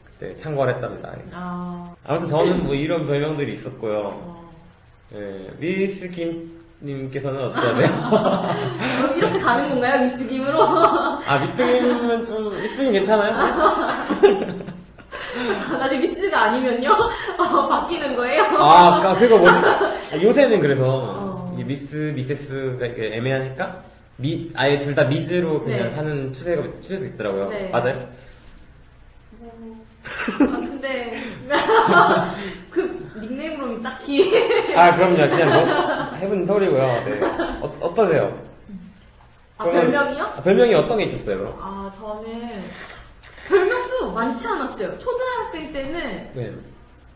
그때 0.04 0.34
창궐했답니다. 0.36 1.14
아. 1.32 1.94
아무튼 2.04 2.28
저는 2.28 2.64
뭐 2.64 2.74
이런 2.74 3.06
별명들이 3.06 3.54
있었고요. 3.54 4.10
어. 4.14 4.50
예, 5.14 5.50
미스 5.58 6.08
김님께서는 6.08 7.44
어떠세요? 7.44 7.86
그럼 8.96 9.16
이렇게 9.16 9.38
가는 9.38 9.68
건가요, 9.68 10.00
미스 10.02 10.26
김으로? 10.26 10.62
아 11.26 11.38
미스김은 11.38 12.24
좀 12.24 12.54
미스김 12.54 12.92
괜찮아요? 12.92 13.32
나중에 15.78 16.00
미스가 16.00 16.44
아니면요? 16.44 16.90
어, 17.38 17.68
바뀌는 17.68 18.14
거예요? 18.14 18.42
아, 18.58 19.10
아, 19.10 19.14
그거? 19.18 19.36
아, 19.48 20.22
요새는 20.22 20.60
그래서 20.60 21.31
어. 21.52 21.56
이 21.58 21.64
미스, 21.64 21.94
미세스가 22.14 22.86
이렇게 22.86 23.16
애매하니까 23.16 23.82
미, 24.16 24.50
아예 24.54 24.78
둘 24.78 24.94
다 24.94 25.04
미즈로 25.04 25.62
그냥 25.64 25.90
네. 25.90 25.94
하는 25.96 26.32
추세가 26.32 26.62
추세도 26.82 27.04
있더라고요. 27.06 27.48
네. 27.50 27.68
맞아요? 27.70 28.06
아, 30.40 30.56
근데, 30.56 31.20
그 32.70 33.10
닉네임으로는 33.20 33.82
딱히. 33.82 34.30
아, 34.76 34.94
그럼요. 34.96 35.16
그냥 35.28 35.50
뭐 35.50 36.16
해본 36.18 36.46
소리고요. 36.46 37.04
네. 37.04 37.20
어, 37.60 37.76
어떠세요? 37.80 38.38
아, 39.58 39.64
별명이요? 39.64 40.24
아, 40.24 40.42
별명이 40.42 40.74
어떤 40.74 40.98
게 40.98 41.04
있었어요? 41.04 41.56
아, 41.60 41.90
저는, 41.96 42.60
별명도 43.48 44.12
많지 44.12 44.46
않았어요. 44.46 44.98
초등학생 44.98 45.72
때는, 45.72 46.30
네. 46.34 46.52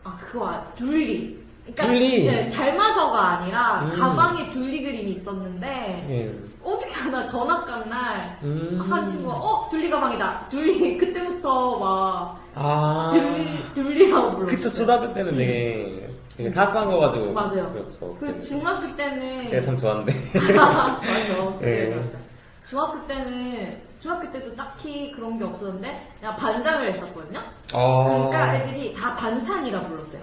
아, 0.03 0.17
그거 0.21 0.47
아, 0.49 0.63
둘리. 0.75 1.37
그러니까 1.73 1.85
둘리? 1.87 2.25
네, 2.25 2.47
닮아서가 2.49 3.27
아니라 3.39 3.81
음. 3.83 3.89
가방에 3.99 4.49
둘리 4.51 4.83
그림이 4.83 5.11
있었는데 5.11 5.67
예. 6.09 6.47
어떻게 6.63 6.93
하나 6.93 7.25
전학 7.25 7.65
간날 7.65 8.39
음. 8.43 8.79
한 8.89 9.05
친구가 9.05 9.35
어 9.35 9.69
둘리 9.69 9.89
가방이다 9.89 10.47
둘리 10.49 10.97
그때부터 10.97 11.77
막 11.77 12.41
아. 12.55 13.09
둘리 13.11 13.73
둘리라고 13.73 14.37
불렀어요. 14.37 14.55
그쵸, 14.55 14.73
초등학교 14.73 15.13
때는 15.13 15.37
되게, 15.37 16.09
되게 16.35 16.51
사소한 16.51 16.87
거 16.89 16.99
가지고. 16.99 17.33
맞아요. 17.33 17.71
그렇죠. 17.71 18.17
그 18.19 18.41
중학교 18.41 18.95
때는 18.95 19.45
그게 19.45 19.61
참 19.61 19.77
좋았는데. 19.77 20.31
좋았어. 20.33 21.57
예. 21.61 21.65
되게 21.65 21.93
좋았어. 21.93 22.17
중학교 22.63 23.07
때는 23.07 23.77
중학교 23.99 24.31
때도 24.31 24.55
딱히 24.55 25.11
그런 25.11 25.37
게 25.37 25.45
없었는데 25.45 26.07
그냥 26.19 26.35
반장을 26.35 26.87
했었거든요. 26.87 27.39
아. 27.73 28.03
그러니까 28.03 28.55
애들이 28.55 28.93
다 28.93 29.15
반찬이라 29.15 29.87
불렀어요. 29.87 30.21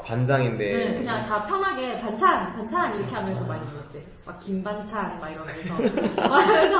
아, 0.00 0.02
반장인데. 0.02 0.72
네, 0.72 0.94
그냥 0.96 1.26
다 1.26 1.44
편하게 1.44 2.00
반찬, 2.00 2.52
반찬 2.54 2.96
이렇게 2.96 3.14
하면서 3.14 3.44
많이 3.44 3.62
불렀어요. 3.68 4.02
막 4.24 4.40
김반찬 4.40 5.18
막 5.20 5.30
이러면서 5.30 5.76
그래서 5.76 6.78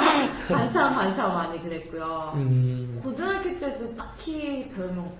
반찬 0.48 0.94
반찬 0.94 1.32
많이 1.34 1.60
그랬고요. 1.60 2.32
음. 2.34 3.00
고등학교 3.02 3.58
때도 3.58 3.94
딱히 3.94 4.70
별명 4.74 5.12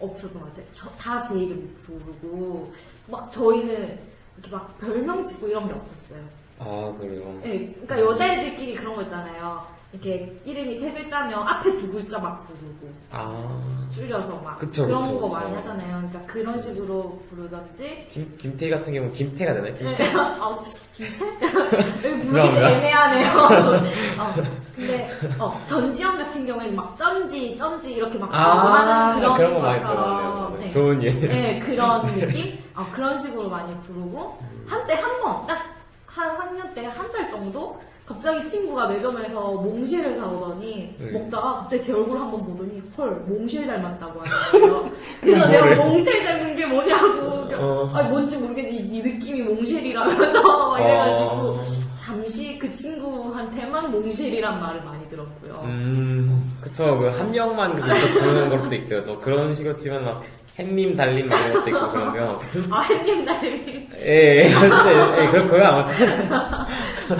없었던 0.00 0.40
것 0.40 0.48
같아요. 0.54 0.96
다제 0.98 1.38
이름 1.38 1.76
부르고 1.80 2.72
막 3.08 3.30
저희는 3.30 3.98
이렇게 4.38 4.50
막 4.50 4.78
별명 4.78 5.24
짓고 5.24 5.48
이런 5.48 5.66
게 5.68 5.74
없었어요. 5.74 6.20
아, 6.60 6.94
그래요. 6.98 7.40
예, 7.44 7.72
그러니까 7.84 8.00
여자애들끼리 8.00 8.74
그런 8.76 8.94
거 8.94 9.02
있잖아요. 9.02 9.66
이렇게 9.92 10.32
이름이 10.46 10.76
세 10.76 10.90
글자면 10.90 11.46
앞에 11.46 11.70
두 11.78 11.92
글자 11.92 12.18
막 12.18 12.42
부르고 12.46 12.90
아, 13.10 13.60
줄여서 13.90 14.40
막 14.42 14.58
그쵸, 14.58 14.86
런 14.88 15.02
그쵸, 15.02 15.20
거 15.20 15.26
그쵸. 15.28 15.36
많이 15.38 15.54
하잖아요. 15.56 15.96
그러니까 16.08 16.20
그런 16.32 16.56
식으로 16.58 17.20
부르던지. 17.28 18.08
김, 18.10 18.36
김태희 18.38 18.70
같은 18.70 18.90
경우는 18.92 19.14
김태가 19.14 19.52
되나요? 19.52 19.74
김태? 19.76 19.96
네, 19.98 20.12
아, 20.16 20.58
김태? 20.94 21.26
부르기. 22.20 22.38
애매하네요. 22.58 23.32
어, 24.18 24.34
근데 24.74 25.10
어, 25.38 25.62
전지현 25.66 26.16
같은 26.16 26.46
경우에는 26.46 26.74
막 26.74 26.96
점지, 26.96 27.54
점지 27.54 27.92
이렇게 27.92 28.18
막 28.18 28.34
아, 28.34 28.72
하는 28.72 29.16
그런, 29.20 29.36
그런 29.36 29.54
거 29.54 29.60
많이 29.60 29.80
것처럼. 29.80 30.58
네. 30.58 30.70
좋은 30.72 31.02
일. 31.02 31.20
네, 31.20 31.58
그런 31.58 32.06
느낌? 32.18 32.58
어, 32.74 32.86
그런 32.92 33.18
식으로 33.18 33.50
많이 33.50 33.78
부르고 33.82 34.38
한때 34.66 34.94
한 34.94 35.20
번, 35.20 35.46
딱 35.46 35.72
한 36.14 36.36
학년 36.36 36.74
때 36.74 36.84
한 36.86 37.10
달 37.10 37.28
정도 37.30 37.80
갑자기 38.04 38.44
친구가 38.44 38.88
매점에서 38.88 39.52
몽쉘을 39.52 40.16
사오더니 40.16 40.94
네. 40.98 41.10
먹다가 41.12 41.52
갑자기 41.54 41.82
제 41.82 41.92
얼굴 41.92 42.18
한번 42.18 42.44
보더니 42.44 42.82
헐 42.96 43.10
몽쉘 43.28 43.66
닮았다고 43.66 44.20
거예요. 44.20 44.90
그래서? 45.20 45.46
내가 45.46 45.74
몽쉘 45.76 46.22
닮은 46.24 46.56
게 46.56 46.66
뭐냐고 46.66 47.42
어. 47.54 47.90
아니 47.94 48.08
뭔지 48.08 48.36
모르겠는데 48.36 48.76
이, 48.76 48.98
이 48.98 49.02
느낌이 49.02 49.42
몽쉘이라면서 49.42 50.42
막 50.42 50.80
이래가지고 50.80 51.30
어. 51.30 51.60
잠시 51.94 52.58
그 52.58 52.72
친구한테만 52.74 53.92
몽쉘이란 53.92 54.60
말을 54.60 54.82
많이 54.82 55.08
들었고요. 55.08 55.62
음, 55.64 56.52
그쵸. 56.60 56.98
그한 56.98 57.30
명만 57.30 57.76
그렇게 57.76 58.12
부르는 58.12 58.48
것도 58.48 58.74
있고요. 58.74 59.00
저 59.00 59.20
그런 59.20 59.54
식으로 59.54 59.76
치면 59.76 60.04
막 60.04 60.22
햇님, 60.58 60.96
달님 60.96 61.28
막 61.28 61.38
이런 61.38 61.52
것도 61.54 61.70
있고 61.70 61.92
그러면. 61.92 62.38
아 62.70 62.80
햇님 62.82 63.24
달님. 63.24 63.88
예, 63.96 64.38
예. 64.38 64.46
예, 64.50 65.46
거예요, 65.46 65.64
아무튼. 65.64 66.32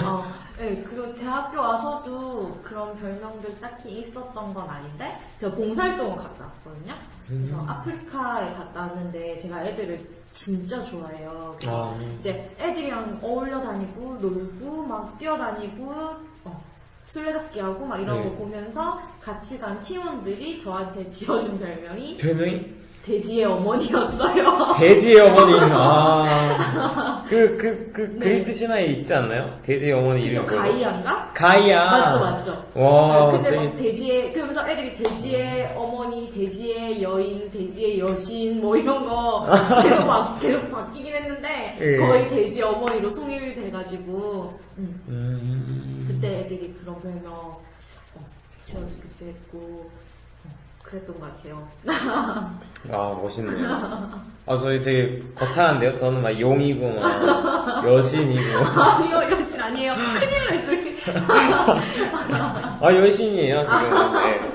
어, 0.05 0.23
네, 0.63 0.81
그리고 0.81 1.13
대학교 1.13 1.59
와서도 1.59 2.61
그런 2.63 2.95
별명들 2.95 3.59
딱히 3.59 3.99
있었던 3.99 4.53
건 4.53 4.69
아닌데, 4.69 5.17
제가 5.35 5.53
봉사활동을 5.55 6.15
갔다 6.15 6.45
왔거든요. 6.45 6.95
그래서 7.27 7.61
음. 7.61 7.69
아프리카에 7.69 8.53
갔다 8.53 8.81
왔는데, 8.81 9.37
제가 9.39 9.65
애들을 9.65 9.99
진짜 10.31 10.81
좋아해요. 10.85 11.57
아. 11.67 11.99
이제 12.17 12.49
애들이랑 12.57 13.19
어울려 13.21 13.59
다니고, 13.59 14.19
놀고, 14.21 14.83
막 14.83 15.17
뛰어다니고, 15.17 15.91
어, 16.45 16.63
술래잡기 17.07 17.59
하고, 17.59 17.85
막 17.85 17.99
이런 17.99 18.21
네. 18.21 18.29
거 18.29 18.35
보면서 18.37 19.01
같이 19.19 19.59
간 19.59 19.81
팀원들이 19.81 20.57
저한테 20.57 21.09
지어준 21.09 21.59
별명이 21.59 22.17
별명이? 22.17 22.82
돼지의 23.03 23.43
어머니였어요. 23.45 24.75
돼지의 24.79 25.19
어머니. 25.21 25.59
아. 25.73 27.25
그, 27.27 27.57
그, 27.57 27.91
그, 27.91 28.19
그리스 28.19 28.53
신화에 28.53 28.85
있지 28.87 29.13
않나요? 29.13 29.49
돼지의 29.63 29.91
어머니 29.91 30.23
이름이 30.23 30.37
뭐죠? 30.39 30.55
가이아인가? 30.57 31.31
가이아. 31.33 31.91
맞죠, 31.91 32.19
맞죠. 32.19 32.65
와, 32.75 33.15
아, 33.15 33.29
근데 33.29 33.51
막 33.51 33.61
되게- 33.71 33.83
돼지의 33.83 34.33
그러면서 34.33 34.69
애들이 34.69 34.93
돼지의 34.93 35.73
어머니, 35.75 36.29
돼지의 36.29 37.03
여인, 37.03 37.49
돼지의 37.51 37.99
여신 37.99 38.61
뭐 38.61 38.77
이런 38.77 39.05
거 39.05 39.47
계속 39.83 40.05
막 40.07 40.39
계속 40.39 40.69
바뀌긴 40.69 41.13
했는데 41.13 41.77
예. 41.81 41.97
거의 41.97 42.27
돼지 42.29 42.61
어머니로 42.61 43.13
통일돼가지고 43.13 44.59
음, 44.77 45.01
음. 45.09 46.05
그때 46.07 46.39
애들이 46.39 46.73
그런 46.79 47.01
별명 47.01 47.33
어, 47.33 47.59
지어주기도 48.63 49.25
했고 49.25 49.89
어, 49.89 50.02
그랬던 50.93 51.19
것 51.19 51.37
같아요. 51.37 51.67
아, 52.91 53.17
멋있네요. 53.21 53.67
아, 54.45 54.57
저희 54.57 54.83
되게 54.83 55.23
거창한데요? 55.35 55.95
저는 55.97 56.21
막 56.21 56.39
용이고, 56.39 56.87
막, 56.99 57.87
여신이고. 57.87 58.57
아니요 58.63 59.21
여신 59.31 59.59
아니에요. 59.59 59.93
큰일 59.93 60.45
났어요. 60.55 61.79
아, 62.79 62.93
여신이에요, 62.93 63.55
지금. 63.65 64.13
네. 64.13 64.51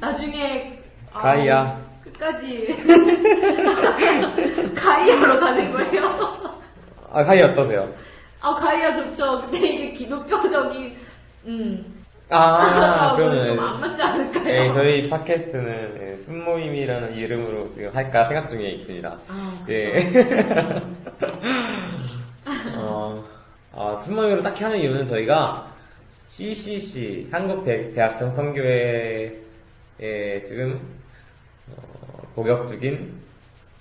나중에 0.00 0.78
아, 1.12 1.20
가이아. 1.20 1.78
끝까지 2.04 2.66
가이아로 4.76 5.38
가는 5.40 5.72
거예요. 5.72 6.58
아, 7.10 7.24
가이 7.24 7.40
어떠세요? 7.42 7.88
아 8.40 8.54
가이아 8.54 8.92
좋죠. 8.92 9.40
근데 9.42 9.58
이게 9.66 9.92
기독교적인 9.92 10.94
음 11.46 11.97
아, 12.30 13.14
그러면. 13.16 13.44
좀안 13.44 13.80
맞지 13.80 14.02
않을까요? 14.02 14.44
네, 14.44 14.68
저희 14.72 15.08
팟캐스트는 15.08 15.98
예, 16.00 16.16
순모임이라는 16.24 17.14
이름으로 17.14 17.68
지금 17.70 17.94
할까 17.94 18.28
생각 18.28 18.48
중에 18.48 18.70
있습니다. 18.72 19.18
아. 19.28 19.66
예. 19.70 20.12
어, 22.76 23.24
아, 23.74 24.00
순모임으로 24.04 24.42
딱히 24.42 24.64
하는 24.64 24.78
이유는 24.78 25.06
저희가 25.06 25.72
CCC, 26.28 27.28
한국대학생 27.30 28.34
선교회에 28.34 29.32
지금 30.46 30.78
어, 31.70 32.22
고격 32.34 32.68
중인 32.68 33.12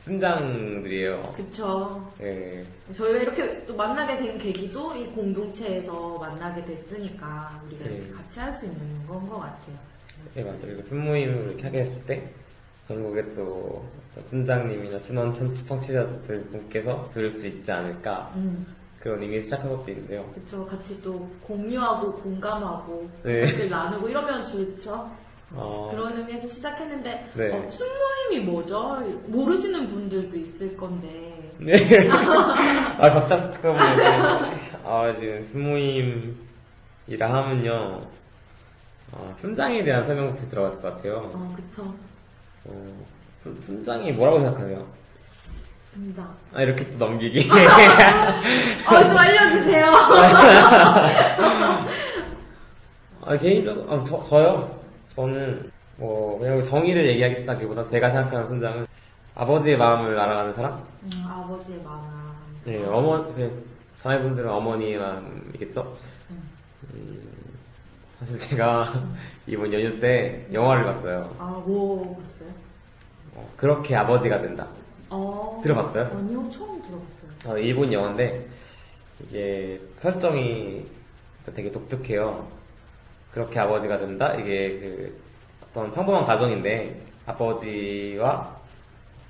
순장들이에요. 0.07 1.33
그쵸. 1.35 2.09
예. 2.21 2.63
저희가 2.91 3.19
이렇게 3.19 3.65
또 3.65 3.75
만나게 3.75 4.17
된 4.17 4.37
계기도 4.37 4.95
이 4.95 5.05
공동체에서 5.07 6.17
만나게 6.17 6.63
됐으니까 6.65 7.61
우리가 7.67 7.85
이렇게 7.85 7.99
네. 8.07 8.11
같이 8.11 8.39
할 8.39 8.51
수 8.53 8.65
있는 8.65 9.05
건 9.07 9.27
것 9.29 9.39
같아요. 9.39 9.75
네, 10.33 10.43
맞아요. 10.43 10.59
그리고 10.61 10.81
순모임을 10.87 11.47
이렇게 11.49 11.63
하게 11.63 11.79
했을 11.81 12.05
때, 12.05 12.29
전국에 12.87 13.21
또, 13.35 13.85
순장님이나 14.29 14.99
순원 14.99 15.33
청- 15.33 15.53
청취자들 15.53 16.45
분께서 16.51 17.09
들을 17.13 17.31
수 17.39 17.45
있지 17.47 17.71
않을까, 17.71 18.31
음, 18.35 18.65
그런 18.99 19.21
의미에서 19.21 19.43
시작한 19.45 19.69
것도 19.69 19.91
있는데요. 19.91 20.29
그쵸. 20.33 20.65
같이 20.65 21.01
또 21.01 21.29
공유하고 21.43 22.13
공감하고 22.13 23.09
네. 23.23 23.45
댓글 23.45 23.69
나누고 23.69 24.07
이러면 24.09 24.45
좋죠. 24.45 25.09
어, 25.53 25.87
그런 25.91 26.17
의미에서 26.17 26.47
시작했는데 26.47 27.29
네. 27.35 27.51
어, 27.53 27.69
순모임이 27.69 28.45
뭐죠? 28.45 28.97
모르시는 29.27 29.87
분들도 29.87 30.37
있을 30.37 30.75
건데 30.75 31.51
네. 31.59 32.07
아, 32.11 33.09
갑작스럽게, 33.09 34.03
아, 34.83 35.13
지금 35.19 35.47
순모임이라 35.51 37.33
하면요, 37.33 38.01
아, 39.13 39.33
순장에 39.41 39.83
대한 39.83 40.05
설명부터 40.05 40.49
들어갈 40.49 40.71
것 40.73 40.81
같아요. 40.95 41.31
어 41.33 41.55
그쵸. 41.55 41.91
어, 42.65 43.05
순- 43.41 43.59
순장이 43.65 44.11
뭐라고 44.11 44.39
생각하세요? 44.39 44.85
순장. 45.93 46.31
아, 46.53 46.61
이렇게 46.61 46.85
또 46.91 46.97
넘기기. 47.05 47.49
어, 48.85 49.07
좀 49.07 49.17
알려주세요. 49.17 49.85
아, 53.25 53.37
개인적으로, 53.39 53.91
아, 53.91 54.03
저, 54.03 54.23
저요? 54.25 54.76
저는, 55.17 55.71
뭐, 55.97 56.37
그냥 56.37 56.63
정의를 56.63 57.09
얘기하겠다기보다 57.09 57.85
제가 57.89 58.11
생각하는 58.11 58.47
순장은 58.49 58.85
아버지의 59.33 59.75
마음을 59.75 60.17
알아가는 60.17 60.53
사람? 60.53 60.83
음, 61.03 61.25
아버지의 61.27 61.81
마음. 61.81 62.03
네, 62.65 62.85
어머, 62.85 63.25
그, 63.33 63.65
자매분들은 64.03 64.47
어머니의 64.47 64.99
마음이겠죠? 64.99 65.97
음, 66.93 67.33
사실 68.19 68.37
제가 68.37 68.93
이번 69.47 69.73
연휴 69.73 69.99
때 69.99 70.45
영화를 70.53 70.85
봤어요. 70.85 71.35
아, 71.39 71.63
뭐 71.65 72.15
봤어요? 72.19 72.49
어, 73.33 73.49
그렇게 73.57 73.95
아버지가 73.95 74.39
된다. 74.39 74.67
어. 75.09 75.59
들어봤어요? 75.63 76.15
아니요, 76.15 76.47
처음 76.51 76.79
들어봤어요. 76.83 77.31
어, 77.47 77.57
일본 77.57 77.91
영화인데, 77.91 78.47
이게 79.23 79.81
설정이 79.99 80.85
되게 81.55 81.71
독특해요. 81.71 82.47
그렇게 83.37 83.59
아버지가 83.59 83.99
된다? 83.99 84.33
이게 84.33 84.79
그 84.79 85.21
어떤 85.61 85.93
평범한 85.93 86.25
가정인데, 86.25 86.99
아버지와 87.27 88.57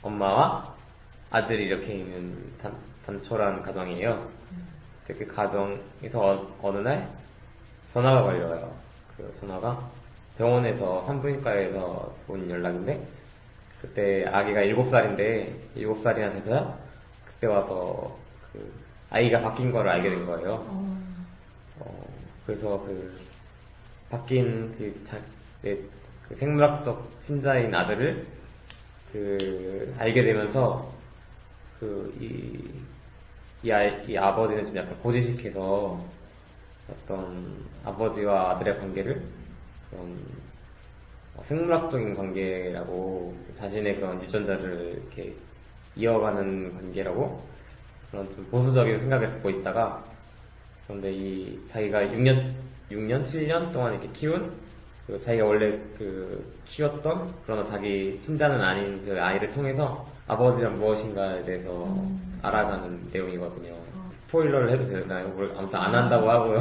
엄마와 0.02 0.74
아들이 1.30 1.66
이렇게 1.66 1.94
있는 1.96 2.54
단, 2.62 2.74
단촐한 3.06 3.64
가정이에요. 3.64 4.30
그 5.08 5.28
가정에서 5.28 6.22
어, 6.22 6.58
어느 6.62 6.78
날 6.78 7.10
전화가 7.92 8.24
걸려요. 8.24 8.74
그 9.18 9.36
전화가 9.42 9.78
병원에서 10.38 11.04
산부인과에서 11.04 12.16
온 12.30 12.50
연락인데, 12.50 13.06
그때 13.82 14.26
아기가 14.26 14.62
7살인데, 14.62 15.52
7살이나 15.76 16.34
돼서야 16.34 16.78
그때 17.26 17.48
와서 17.48 18.16
그 18.54 18.72
아이가 19.10 19.42
바뀐 19.42 19.70
거를 19.70 19.92
알게 19.92 20.10
된 20.12 20.26
거예요. 20.26 20.54
어. 20.54 20.98
어, 21.80 22.04
그래서 22.46 22.82
그 22.86 23.37
바뀐 24.10 24.74
그, 24.78 25.04
자, 25.06 25.20
내, 25.62 25.78
그 26.28 26.36
생물학적 26.36 27.22
친자인 27.22 27.74
아들을 27.74 28.26
그 29.12 29.96
알게 29.98 30.24
되면서 30.24 30.94
그이이 31.80 32.82
아버지는 34.18 34.66
좀 34.66 34.76
약간 34.76 34.98
고지식해서 35.00 36.06
어떤 36.90 37.66
아버지와 37.84 38.52
아들의 38.52 38.78
관계를 38.78 39.22
그런 39.90 40.18
어, 41.36 41.44
생물학적인 41.46 42.16
관계라고 42.16 43.36
자신의 43.58 43.98
그런 43.98 44.24
유전자를 44.24 45.02
이렇게 45.04 45.36
이어가는 45.96 46.74
관계라고 46.74 47.44
그런 48.12 48.30
좀 48.30 48.48
보수적인 48.50 49.00
생각을 49.00 49.30
갖고 49.30 49.50
있다가 49.50 50.04
그런데 50.88 51.12
이 51.12 51.60
자기가 51.68 52.00
6년, 52.02 52.52
6년, 52.90 53.24
7년 53.24 53.72
동안 53.72 53.94
이렇게 53.94 54.10
키운 54.14 54.52
그리고 55.06 55.22
자기가 55.22 55.46
원래 55.46 55.72
그 55.98 56.54
키웠던 56.66 57.34
그러나 57.46 57.64
자기 57.64 58.20
친자는 58.22 58.60
아닌 58.62 59.06
그 59.06 59.22
아이를 59.22 59.50
통해서 59.52 60.06
아버지란 60.28 60.78
무엇인가에 60.80 61.44
대해서 61.44 61.88
알아가는 62.42 63.10
내용이거든요. 63.12 63.76
스포일러를 64.28 64.72
해도 64.72 64.88
되나요? 64.88 65.28
뭘 65.30 65.54
아무튼 65.58 65.80
안 65.80 65.94
한다고 65.94 66.30
하고요. 66.30 66.60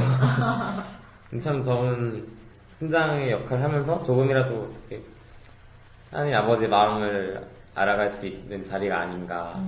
참 1.40 1.62
저는 1.64 2.24
팀장의 2.78 3.32
역할을 3.32 3.64
하면서 3.64 4.02
조금이라도 4.04 4.72
이렇게 4.88 5.04
하나님 6.12 6.36
아버지의 6.36 6.70
마음을 6.70 7.44
알아갈 7.74 8.14
수 8.14 8.26
있는 8.26 8.62
자리가 8.64 9.00
아닌가 9.00 9.60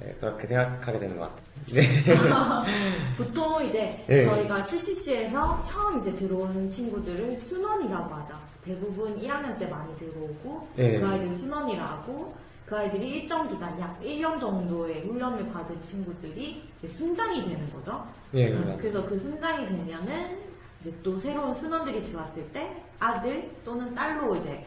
네, 0.00 0.16
그렇게 0.18 0.46
생각하게 0.46 0.98
되는 0.98 1.18
것 1.18 1.24
같아요. 1.24 1.50
네. 1.74 3.16
보통 3.16 3.64
이제 3.64 4.02
네. 4.06 4.24
저희가 4.24 4.62
CCC에서 4.62 5.62
처음 5.62 6.00
이제 6.00 6.12
들어오는 6.14 6.68
친구들을 6.68 7.36
순원이라고 7.36 8.14
하죠. 8.14 8.34
대부분 8.64 9.16
1학년 9.18 9.58
때 9.58 9.66
많이 9.66 9.94
들어오고 9.96 10.68
네. 10.76 10.98
그 10.98 11.06
아이들 11.06 11.34
순원이라고 11.34 12.34
그 12.66 12.76
아이들이 12.76 13.08
일정 13.08 13.48
기간 13.48 13.78
약 13.80 14.00
1년 14.00 14.38
정도의 14.38 15.02
훈련을 15.02 15.50
받은 15.52 15.82
친구들이 15.82 16.62
순장이 16.84 17.42
되는 17.42 17.70
거죠. 17.72 18.04
네, 18.30 18.50
음, 18.50 18.60
맞아요. 18.60 18.78
그래서 18.78 19.04
그 19.04 19.18
순장이 19.18 19.66
되면은 19.66 20.38
이제 20.80 20.94
또 21.02 21.18
새로운 21.18 21.54
순원들이 21.54 22.02
들어왔을 22.02 22.42
때 22.52 22.70
아들 22.98 23.50
또는 23.64 23.94
딸로 23.94 24.36
이제 24.36 24.64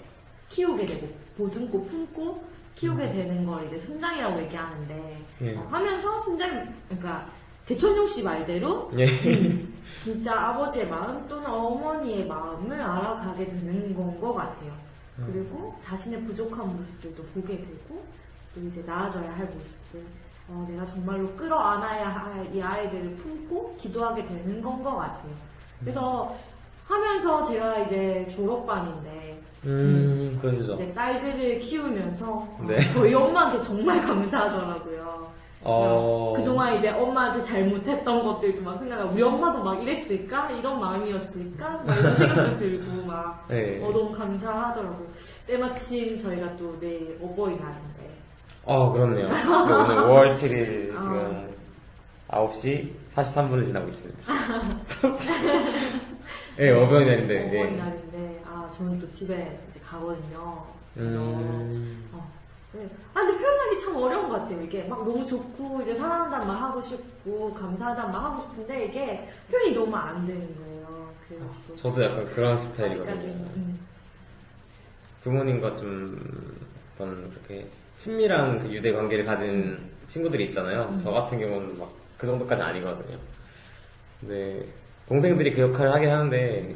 키우게 0.50 0.86
되고 0.86 1.08
보듬고 1.38 1.86
품고 1.86 2.44
키우게 2.76 3.12
되는 3.12 3.46
걸 3.46 3.66
이제 3.66 3.78
순장이라고 3.78 4.42
얘기하는데 4.44 5.18
예. 5.42 5.56
어, 5.58 5.62
하면서 5.70 6.22
순장 6.22 6.74
그러니까 6.88 7.28
대천용 7.66 8.08
씨 8.08 8.24
말대로 8.24 8.92
예. 8.98 9.08
진짜 9.98 10.34
아버지의 10.50 10.88
마음 10.90 11.28
또는 11.28 11.50
어머니의 11.50 12.26
마음을 12.28 12.82
알아가게 12.82 13.46
되는 13.46 13.96
건 13.96 14.20
것 14.20 14.34
같아요. 14.34 14.74
그리고 15.28 15.76
자신의 15.80 16.22
부족한 16.26 16.76
모습들도 16.76 17.24
보게 17.34 17.58
되고 17.58 18.04
또 18.56 18.62
이제 18.62 18.82
나아져야 18.86 19.36
할 19.38 19.46
모습들 19.46 20.04
어, 20.50 20.66
내가 20.70 20.86
정말로 20.86 21.28
끌어안아야 21.36 22.10
할 22.10 22.34
이 22.54 22.62
아이들을 22.62 23.16
품고 23.18 23.78
기도하게 23.78 24.26
되는 24.28 24.62
건 24.62 24.84
것 24.84 24.96
같아요. 24.96 25.32
그래서 25.80 26.36
하면서 26.88 27.42
제가 27.44 27.80
이제 27.80 28.28
졸업반인데 28.36 29.40
음, 29.66 30.38
그러시죠. 30.42 30.74
이제 30.74 30.94
딸들을 30.94 31.60
키우면서 31.60 32.32
어, 32.32 32.66
네. 32.68 32.84
저희 32.94 33.14
엄마한테 33.14 33.62
정말 33.62 34.02
감사하더라고요. 34.02 35.32
어. 35.66 36.34
그동안 36.36 36.76
이제 36.76 36.90
엄마한테 36.90 37.42
잘못했던 37.42 38.22
것들도 38.22 38.62
막 38.62 38.78
생각하고 38.78 39.14
우리 39.14 39.22
엄마도 39.24 39.64
막 39.64 39.82
이랬을까? 39.82 40.52
이런 40.52 40.78
마음이었을까? 40.82 41.84
막 41.86 41.98
이런 42.00 42.16
생각도 42.20 42.56
들고 42.56 43.06
막 43.06 43.46
네. 43.48 43.82
어, 43.82 43.90
너무 43.92 44.12
감사하더라고요. 44.12 45.08
때마침 45.48 46.18
저희가 46.18 46.54
또 46.58 46.78
내일 46.82 47.18
어버이날인데 47.22 48.12
어, 48.66 48.92
그렇네요. 48.92 49.30
네, 49.30 49.44
오늘 49.46 49.96
5월 50.04 50.32
7일 50.34 50.96
아. 50.98 51.02
지금 51.02 51.50
9시 52.28 52.90
43분을 53.16 53.66
지나고 53.66 53.88
있습니다. 53.90 54.34
네, 56.58 56.72
어버이날인데. 56.72 57.34
네. 57.34 57.62
어버이날인데 57.64 58.44
아 58.46 58.70
저는 58.72 59.00
또 59.00 59.12
집에 59.12 59.60
이제 59.68 59.80
가거든요. 59.80 60.66
그래서 60.94 61.20
음, 61.20 62.10
어, 62.14 62.32
네. 62.74 62.88
아, 63.14 63.22
근데 63.22 63.38
표현하기 63.40 63.80
참 63.80 63.96
어려운 63.96 64.30
것 64.30 64.36
같아요. 64.42 64.62
이게 64.62 64.84
막 64.84 65.00
너무 65.04 65.26
좋고, 65.26 65.82
이제 65.82 65.96
사랑한다는 65.96 66.48
말 66.48 66.56
하고 66.58 66.80
싶고, 66.80 67.52
감사하다는 67.56 68.12
말 68.12 68.22
하고 68.22 68.42
싶은데, 68.42 68.86
이게 68.86 69.28
표현이 69.50 69.74
너무 69.74 69.96
안 69.96 70.28
되는 70.28 70.56
거예요. 70.56 71.10
그래가지고. 71.28 71.76
저도 71.78 72.04
약간 72.04 72.26
그런. 72.26 72.68
스타일이거든요. 72.70 73.34
음. 73.56 73.80
부모님과 75.24 75.76
좀 75.78 76.20
어떤 76.94 77.28
그렇게 77.32 77.66
친밀한 78.00 78.62
그 78.62 78.72
유대 78.72 78.92
관계를 78.92 79.26
가진 79.26 79.80
친구들이 80.10 80.46
있잖아요. 80.50 80.84
음. 80.90 81.02
저 81.04 81.10
같은 81.12 81.40
경우는 81.40 81.80
막 81.80 82.04
그 82.24 82.28
정도까지 82.28 82.62
아니거든요. 82.62 83.18
근데 84.22 84.66
동생들이 85.08 85.54
그 85.54 85.62
역할을 85.62 85.94
하긴 85.94 86.10
하는데 86.10 86.76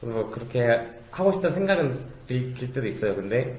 저는 0.00 0.14
뭐 0.14 0.30
그렇게 0.30 0.88
하고 1.10 1.32
싶다는 1.32 1.54
생각은 1.56 1.98
들, 2.26 2.54
들 2.54 2.72
때도 2.72 2.86
있어요. 2.88 3.14
근데 3.14 3.58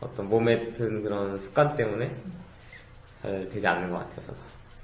어떤 0.00 0.28
몸에 0.28 0.72
든 0.74 1.02
그런 1.02 1.38
습관 1.42 1.76
때문에 1.76 2.10
잘 3.22 3.48
되지 3.52 3.66
않는 3.66 3.90
것. 3.90 3.98
저도. 4.16 4.34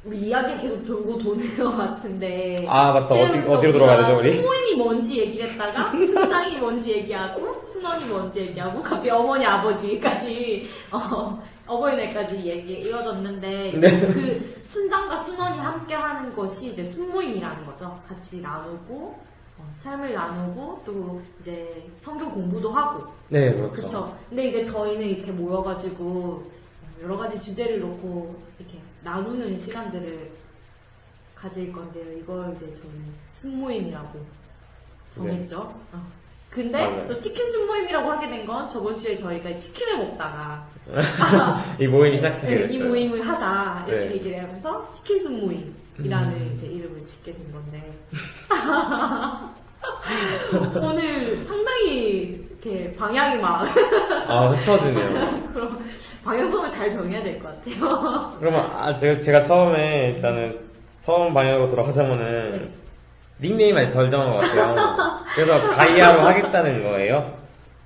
우리 0.05 0.17
이야기 0.29 0.57
계속 0.63 0.85
돌고 0.87 1.19
도는 1.19 1.57
것 1.57 1.77
같은데. 1.77 2.65
아, 2.69 2.93
맞다. 2.93 3.15
어디- 3.15 3.39
어디로 3.51 3.73
돌아가야 3.73 4.07
되죠, 4.07 4.21
우리? 4.21 4.37
순모임이 4.37 4.75
뭔지 4.77 5.21
얘기를 5.21 5.51
했다가, 5.51 5.91
순장이 5.91 6.57
뭔지 6.59 6.93
얘기하고, 6.93 7.61
순원이 7.67 8.05
뭔지 8.05 8.41
얘기하고, 8.41 8.81
갑자기 8.81 9.11
어머니, 9.11 9.45
아버지까지, 9.45 10.69
어, 10.93 11.43
어버이날까지 11.69 12.37
얘기 12.45 12.81
이어졌는데, 12.81 13.73
네. 13.79 14.01
그 14.09 14.61
순장과 14.65 15.17
순원이 15.19 15.59
함께 15.59 15.95
하는 15.95 16.35
것이 16.35 16.73
이제 16.73 16.83
순모임이라는 16.83 17.65
거죠. 17.67 18.01
같이 18.07 18.41
나누고, 18.41 19.19
어, 19.59 19.73
삶을 19.77 20.13
나누고, 20.15 20.83
또 20.85 21.23
이제 21.41 21.87
성경 22.03 22.33
공부도 22.33 22.71
하고, 22.71 23.13
네, 23.29 23.53
그렇죠. 23.53 23.73
그쵸. 23.73 24.19
근데 24.29 24.49
이제 24.49 24.65
저희는 24.65 25.07
이렇게 25.07 25.31
모여가지고 25.31 26.51
여러 27.03 27.17
가지 27.17 27.41
주제를 27.41 27.81
놓고 27.81 28.43
이렇게 28.59 28.79
나누는 29.05 29.57
시간들을 29.57 30.31
가질 31.35 31.73
건데요. 31.73 32.19
이걸 32.19 32.53
이제 32.55 32.71
저희는 32.71 33.05
순모임이라고 33.35 34.19
정했죠. 35.11 35.61
어. 35.93 36.18
근데 36.59 36.77
네. 36.79 36.85
맞아요. 36.87 37.07
또 37.09 37.19
치킨 37.19 37.47
순 37.53 37.67
모임이라고 37.67 38.11
하게 38.11 38.29
된 38.29 38.45
건 38.45 38.69
저번 38.69 38.97
주에 38.97 39.15
저희가 39.15 39.55
치킨을 39.57 39.99
먹다가 39.99 40.67
이 41.79 41.87
모임이 41.87 42.17
시작되게 42.17 42.47
네, 42.55 42.61
됐어요. 42.67 42.75
이 42.75 42.79
모임을 42.83 43.29
하자 43.29 43.85
이렇게 43.87 44.07
네. 44.09 44.15
얘기를 44.15 44.43
하면서 44.43 44.91
치킨 44.91 45.21
순 45.21 45.39
모임이라는 45.41 46.33
음. 46.33 46.51
이제 46.55 46.67
이름을 46.67 47.05
짓게 47.05 47.33
된 47.33 47.53
건데 47.53 47.93
오늘 50.83 51.43
상당히 51.45 52.49
이렇게 52.61 52.93
방향이 52.95 53.41
막 53.41 53.69
아, 54.29 54.49
흩어지네요. 54.49 55.51
그럼 55.55 55.79
방향성을 56.25 56.69
잘 56.69 56.91
정해야 56.91 57.23
될 57.23 57.39
것 57.41 57.55
같아요. 57.65 58.33
그러면 58.41 58.69
아, 58.73 58.99
제가, 58.99 59.21
제가 59.21 59.43
처음에 59.45 60.15
일단은 60.17 60.59
처음 61.03 61.33
방향으로 61.33 61.71
돌아가자면은 61.71 62.73
닉네임 63.41 63.77
아직 63.77 63.93
덜 63.93 64.11
정한 64.11 64.31
것 64.33 64.39
같아요. 64.41 64.75
그래서 65.35 65.71
가이아로 65.71 66.21
하겠다는 66.23 66.83
거예요. 66.83 67.39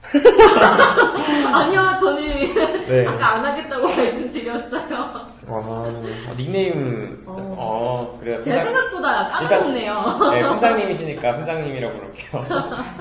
아니요, 1.54 1.94
저는 2.00 2.86
네. 2.86 3.06
아까 3.06 3.34
안 3.34 3.44
하겠다고 3.44 3.86
말씀드렸어요. 3.94 5.26
아, 5.48 6.34
닉네임 6.36 7.22
어. 7.26 7.54
어, 7.58 8.18
그래요. 8.18 8.42
제가 8.42 8.60
생각보다 8.62 9.28
까다롭네요. 9.28 10.18
네, 10.32 10.42
선장님이시니까 10.42 11.34
선장님이라고 11.34 11.98
부를게요. 11.98 12.44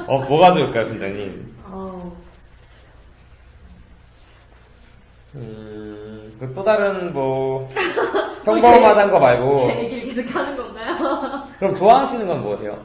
어, 0.07 0.19
뭐가 0.25 0.53
좋을까요, 0.53 0.85
선장님? 0.89 1.55
어, 1.65 2.11
음, 5.35 6.00
그 6.41 6.51
또 6.56 6.63
다른 6.63 7.13
뭐 7.13 7.69
평범하단 8.43 9.12
거 9.12 9.19
말고 9.19 9.56
제 9.58 9.77
얘기를 9.84 10.04
계속 10.04 10.36
하는 10.36 10.58
건가요? 10.58 11.43
그럼 11.60 11.75
좋아하시는 11.75 12.25
건 12.25 12.41
뭐세요? 12.41 12.84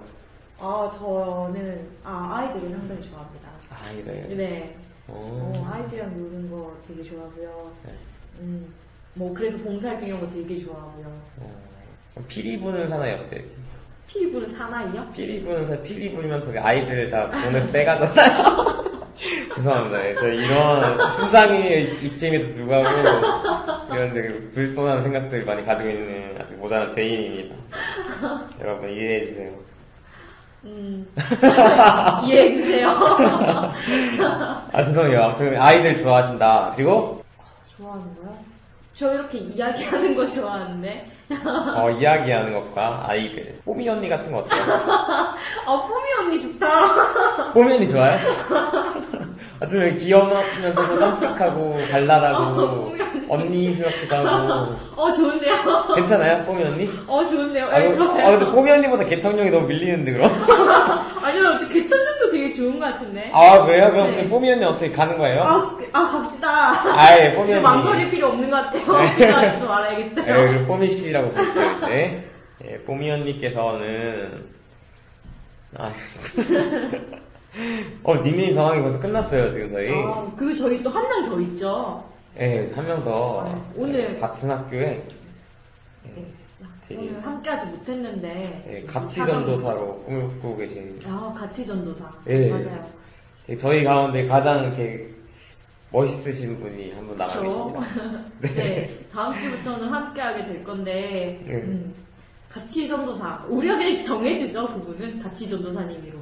아, 0.60 0.86
저는 0.92 1.88
아 2.04 2.34
아이들을 2.36 2.68
상당히 2.70 3.00
좋아합니다. 3.00 3.48
아, 3.70 3.90
이래. 3.92 4.34
네, 4.36 4.76
어. 5.08 5.52
어, 5.56 5.70
아이들이랑 5.72 6.10
노는 6.10 6.50
거 6.50 6.70
되게 6.86 7.02
좋아하고요. 7.02 7.72
네. 7.86 7.92
음, 8.40 8.74
뭐 9.14 9.32
그래서 9.32 9.56
봉사활동 9.58 10.06
이런 10.06 10.20
거 10.20 10.28
되게 10.28 10.62
좋아하고요. 10.62 11.06
어, 11.40 11.50
그럼 12.12 12.28
피리 12.28 12.60
부는 12.60 12.88
사나이 12.88 13.14
어때요? 13.14 13.42
피리 14.06 14.30
부는 14.32 14.48
사나이요? 14.48 15.12
피리 15.14 15.42
부는 15.42 15.66
사 15.66 15.76
피리 15.82 16.14
부면 16.14 16.44
그 16.52 16.60
아이들 16.60 17.08
다 17.10 17.30
돈을 17.30 17.66
빼가잖아요. 17.72 19.05
죄송합니다. 19.54 20.08
예, 20.08 20.14
저 20.14 20.28
이런 20.28 21.10
순장의 21.16 21.84
이침에도 22.02 22.54
불구하고 22.54 23.94
이런 23.94 24.12
되게 24.12 24.28
불손한 24.50 25.02
생각들 25.02 25.44
많이 25.44 25.64
가지고 25.64 25.88
있는 25.88 26.36
아주 26.40 26.54
모자란 26.56 26.90
죄인입니다. 26.94 27.54
여러분 28.60 28.90
이해해 28.90 29.26
주세요. 29.26 29.50
음, 30.64 31.06
이해해 32.24 32.50
주세요. 32.50 32.88
아 34.72 34.82
죄송해요. 34.84 35.22
아무튼 35.22 35.56
아이들 35.60 35.96
좋아하신다. 35.96 36.74
그리고 36.76 37.22
좋아하는 37.76 38.04
거야? 38.16 38.34
저 38.94 39.12
이렇게 39.12 39.38
이야기하는 39.38 40.14
거 40.14 40.24
좋아하는데. 40.26 41.06
어, 41.76 41.90
이야기하는 41.90 42.52
것과 42.52 43.06
아이들. 43.08 43.56
뽀미 43.64 43.88
언니 43.88 44.08
같은 44.08 44.30
거 44.30 44.38
어때요? 44.38 44.62
아, 44.62 45.34
뽀미 45.66 46.04
언니 46.20 46.40
좋다. 46.40 47.52
뽀미 47.52 47.72
언니 47.74 47.90
좋아요? 47.90 48.16
아주 49.58 49.78
귀여우면서도 49.98 50.98
깜찍하고 50.98 51.60
어, 51.74 51.78
발랄하고 51.90 52.54
뽀미 52.86 53.00
언니 53.28 53.68
언니 53.68 53.82
같기도 53.82 54.16
하고. 54.16 54.74
어, 54.96 55.10
좋은데요? 55.12 55.54
괜찮아요, 55.94 56.44
뽀미 56.44 56.62
언니? 56.62 56.90
어, 57.06 57.24
좋은데요? 57.24 57.64
아, 57.66 57.78
네. 57.78 57.88
아, 57.88 58.30
근데 58.36 58.52
뽀미 58.52 58.70
언니보다 58.70 59.04
개청룡이 59.04 59.50
너무 59.50 59.66
밀리는데, 59.66 60.12
그럼? 60.12 60.30
아니요, 61.24 61.56
저 61.58 61.68
개천년도 61.68 62.30
되게 62.30 62.50
좋은 62.50 62.78
것 62.78 62.86
같은데. 62.92 63.30
아, 63.32 63.64
그래요? 63.64 63.88
그럼 63.90 64.08
네. 64.08 64.14
지금 64.14 64.30
뽀미 64.30 64.52
언니 64.52 64.64
어떻게 64.64 64.90
가는 64.90 65.16
거예요? 65.18 65.40
아, 65.42 65.76
그- 65.76 65.88
아, 65.92 66.04
갑시다. 66.04 66.82
아예, 66.98 67.32
뽀미 67.34 67.52
언니. 67.54 67.62
망설일 67.62 68.10
필요 68.10 68.28
없는 68.28 68.50
것 68.50 68.56
같아요. 68.56 69.00
네. 69.00 69.10
지나가지도 69.12 69.62
네, 69.62 69.68
말아야겠어요. 69.68 70.24
그리고 70.24 70.66
뽀미 70.66 70.90
씨라고 70.90 71.30
부르세요, 71.32 71.66
이제. 71.78 72.28
예, 72.64 72.76
뽀미 72.84 73.10
언니께서는, 73.10 74.44
아, 75.78 75.92
어, 78.02 78.14
닉네임 78.22 78.54
정하기 78.54 78.82
벌써 78.82 78.98
끝났어요, 79.00 79.52
지금 79.52 79.70
저희. 79.70 79.90
아, 79.90 80.30
그리고 80.36 80.54
저희 80.54 80.82
또 80.82 80.90
한 80.90 81.08
명 81.08 81.28
더 81.28 81.40
있죠. 81.40 82.04
예, 82.38 82.70
한명 82.74 83.02
더. 83.02 83.40
아, 83.46 83.62
오늘- 83.76 84.14
예, 84.16 84.20
같은 84.20 84.50
학교에, 84.50 85.02
네. 86.04 86.26
되게- 86.88 87.00
오늘 87.00 87.24
함께하지 87.24 87.66
못했는데. 87.66 88.64
예, 88.68 88.82
가치전도사로 88.86 90.02
꿈을 90.04 90.28
꾸고 90.40 90.56
계신, 90.58 91.00
아, 91.06 91.34
가치전도사. 91.36 92.10
예. 92.28 92.50
맞아요. 92.50 92.86
예, 93.48 93.56
저희 93.56 93.84
가운데 93.84 94.26
가장 94.26 94.64
이렇게 94.64 95.08
멋있으신 95.92 96.60
분이 96.60 96.92
한 96.92 97.06
분 97.06 97.16
나가 97.16 97.30
저. 97.32 97.40
계십니다. 97.42 97.80
네. 98.40 98.98
다음 99.10 99.34
주부터는 99.36 99.88
함께하게 99.88 100.44
될 100.46 100.64
건데. 100.64 101.40
네. 101.46 101.54
음, 101.54 101.94
가치전도사. 102.50 103.44
우리 103.48 103.70
에게 103.70 104.02
정해주죠, 104.02 104.66
그분은. 104.68 105.20
가치전도사님으로. 105.20 106.18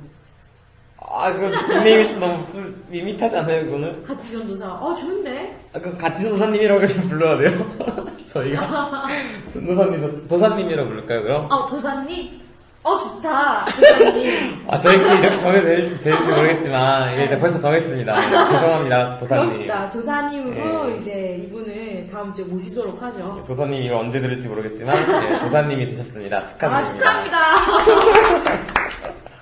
아, 1.07 1.31
그 1.33 1.41
닉네임이 1.73 2.09
좀 2.11 2.21
너무 2.21 2.47
좀 2.53 2.85
밋밋하지 2.89 3.37
않아요, 3.39 3.65
그거는? 3.67 4.03
가치전도사. 4.05 4.67
어, 4.67 4.93
좋은데? 4.93 5.53
아, 5.75 5.79
그 5.79 5.97
가치도사님이라고 5.99 6.87
좀 6.87 7.09
불러야 7.09 7.37
돼요? 7.39 7.67
저희가? 8.29 9.07
도사님, 9.53 10.01
도- 10.01 10.29
도사님이라고 10.29 10.89
부를까요, 10.89 11.23
그럼? 11.23 11.47
어, 11.51 11.67
도사님? 11.67 12.43
어, 12.83 12.97
좋다. 12.97 13.65
도사님. 13.67 14.65
아, 14.69 14.79
저희끼리 14.79 15.11
이렇게 15.19 15.39
정해도 15.39 15.65
될지, 15.67 15.99
될지 16.05 16.23
모르겠지만, 16.23 17.23
이제 17.23 17.37
벌써 17.37 17.59
정했습니다. 17.61 18.21
죄송합니다, 18.31 19.19
도사님. 19.21 19.43
그럽시다. 19.45 19.91
도사님으로 19.91 20.91
예. 20.93 20.97
이제 20.97 21.43
이분을 21.47 22.07
다음 22.13 22.33
주에 22.33 22.45
모시도록 22.45 23.01
하죠. 23.03 23.45
도사님이 23.47 23.91
언제 23.91 24.21
들을지 24.21 24.49
모르겠지만, 24.49 24.97
예, 24.99 25.39
도사님이 25.47 25.89
되셨습니다. 25.91 26.45
축하드립니다. 26.45 27.11
아, 27.11 27.25
축하합니다. 27.25 28.84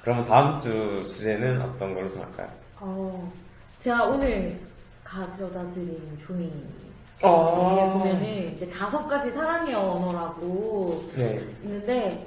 그러면 0.03 0.25
다음 0.25 0.61
주 0.61 1.03
주제는 1.15 1.63
어떤 1.63 1.95
걸로 1.95 2.09
정할까요? 2.09 2.49
어, 2.81 3.33
제가 3.79 4.05
오늘 4.05 4.59
가져다 5.05 5.69
드린 5.71 6.19
종이 6.27 6.51
어. 7.23 7.79
에 7.79 7.93
보면은 7.93 8.53
이제 8.55 8.69
다섯 8.69 9.07
가지 9.07 9.31
사랑의 9.31 9.75
언어라고 9.75 11.05
네. 11.15 11.41
있는데 11.63 12.27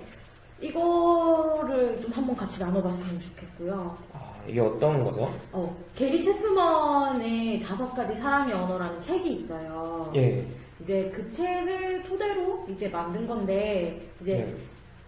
이거를 0.62 2.00
좀 2.00 2.12
한번 2.14 2.34
같이 2.34 2.62
나눠봤으면 2.62 3.20
좋겠고요. 3.20 3.98
아, 4.14 4.34
이게 4.48 4.62
어떤 4.62 5.04
거죠? 5.04 5.30
어, 5.52 5.76
게리 5.96 6.24
체프먼의 6.24 7.60
다섯 7.60 7.94
가지 7.94 8.16
사랑의 8.16 8.54
언어라는 8.54 9.02
책이 9.02 9.32
있어요. 9.32 10.14
예. 10.16 10.48
이제 10.80 11.12
그 11.14 11.30
책을 11.30 12.04
토대로 12.04 12.66
이제 12.70 12.88
만든 12.88 13.28
건데 13.28 14.02
이제 14.22 14.34
네. 14.36 14.56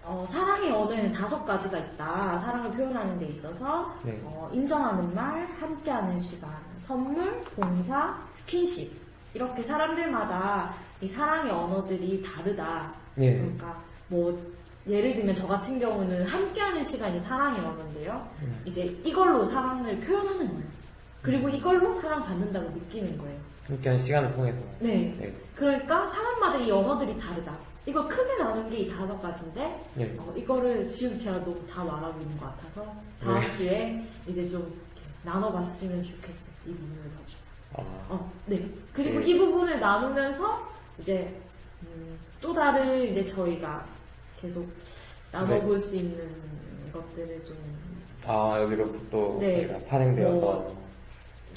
어, 0.08 0.26
사랑의 0.26 0.72
언어에는 0.72 1.12
다섯 1.12 1.44
가지가 1.44 1.78
있다. 1.78 2.40
사랑을 2.40 2.72
표현하는 2.72 3.20
데 3.20 3.26
있어서 3.26 3.94
네. 4.04 4.18
어, 4.24 4.50
인정하는 4.54 5.14
말, 5.14 5.46
함께하는 5.60 6.16
시간, 6.18 6.50
선물, 6.78 7.42
봉사, 7.58 8.18
스킨십 8.36 8.90
이렇게 9.34 9.62
사람들마다 9.62 10.74
이 11.02 11.08
사랑의 11.08 11.52
언어들이 11.52 12.24
다르다. 12.24 12.94
예. 13.18 13.34
그러니까 13.38 13.78
뭐 14.08 14.42
예를 14.88 15.14
들면 15.14 15.36
저 15.36 15.46
같은 15.46 15.78
경우는 15.78 16.26
함께하는 16.26 16.82
시간이 16.82 17.20
사랑의 17.20 17.60
언어인데요. 17.60 18.26
음. 18.44 18.62
이제 18.64 18.84
이걸로 19.04 19.44
사랑을 19.44 20.00
표현하는 20.00 20.48
거예요. 20.48 20.78
그리고 21.22 21.50
이걸로 21.50 21.92
사랑받는다고 21.92 22.70
느끼는 22.70 23.18
거예요. 23.18 23.38
함께한 23.68 24.00
시간을 24.00 24.32
통해서. 24.32 24.58
네. 24.80 25.14
네. 25.20 25.34
그러니까 25.54 26.08
사람마다 26.08 26.60
이 26.60 26.72
언어들이 26.72 27.18
다르다. 27.18 27.58
이거 27.88 28.06
크게 28.08 28.36
나눈 28.38 28.70
게 28.70 28.78
이 28.80 28.90
다섯 28.90 29.18
가지인데 29.22 29.82
예. 30.00 30.16
어, 30.20 30.34
이거를 30.36 30.90
지금 30.90 31.18
제가 31.18 31.40
너무 31.40 31.66
다 31.68 31.84
말하고 31.84 32.20
있는 32.20 32.38
것 32.38 32.46
같아서 32.46 32.94
다음 33.24 33.40
네. 33.40 33.52
주에 33.52 34.04
이제 34.28 34.48
좀 34.50 34.80
나눠봤으면 35.24 36.04
좋겠어요. 36.04 36.48
이 36.68 36.72
부분을 36.74 37.12
가지고. 37.18 37.40
아, 37.76 37.82
어, 38.10 38.32
네. 38.46 38.70
그리고 38.94 39.20
네. 39.20 39.28
이 39.28 39.38
부분을 39.38 39.80
나누면서 39.80 40.70
이제 41.00 41.34
음, 41.84 42.18
또 42.42 42.54
다른 42.54 43.04
이제 43.04 43.26
저희가 43.26 43.86
계속 44.42 44.68
나눠볼 45.32 45.80
수 45.80 45.96
있는 45.96 46.30
것들을 46.94 47.46
좀 47.46 47.56
아, 48.26 48.60
여기로 48.62 48.92
또 49.10 49.38
네. 49.40 49.66
저희가 49.68 49.86
파생되어서. 49.88 50.36
뭐, 50.36 50.87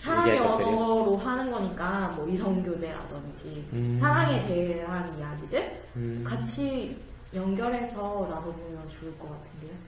사랑의? 0.01 0.39
언어로 0.39 1.17
하는 1.19 1.51
거니까 1.51 2.13
뭐 2.17 2.27
이성교제라든지 2.27 3.65
음. 3.75 3.99
사랑에 4.01 4.47
대한 4.47 5.15
이야기들 5.19 5.83
음. 5.97 6.25
같이 6.27 6.97
연결해서 7.35 8.27
나눠보면 8.31 8.89
좋을 8.89 9.17
것 9.19 9.29
같은데요. 9.29 9.79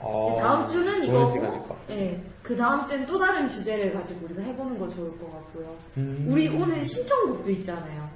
어, 0.00 0.36
다음 0.40 0.66
주는 0.66 1.04
이거. 1.04 1.76
네, 1.88 2.18
그 2.42 2.56
다음 2.56 2.86
주엔 2.86 3.04
또 3.04 3.18
다른 3.18 3.46
주제를 3.46 3.92
가지고 3.92 4.26
우리가 4.26 4.42
해보는 4.42 4.78
거 4.78 4.88
좋을 4.88 5.10
것 5.18 5.30
같고요. 5.32 5.76
음. 5.98 6.26
우리 6.28 6.48
오늘 6.48 6.82
신청곡도 6.82 7.50
있잖아요. 7.50 8.08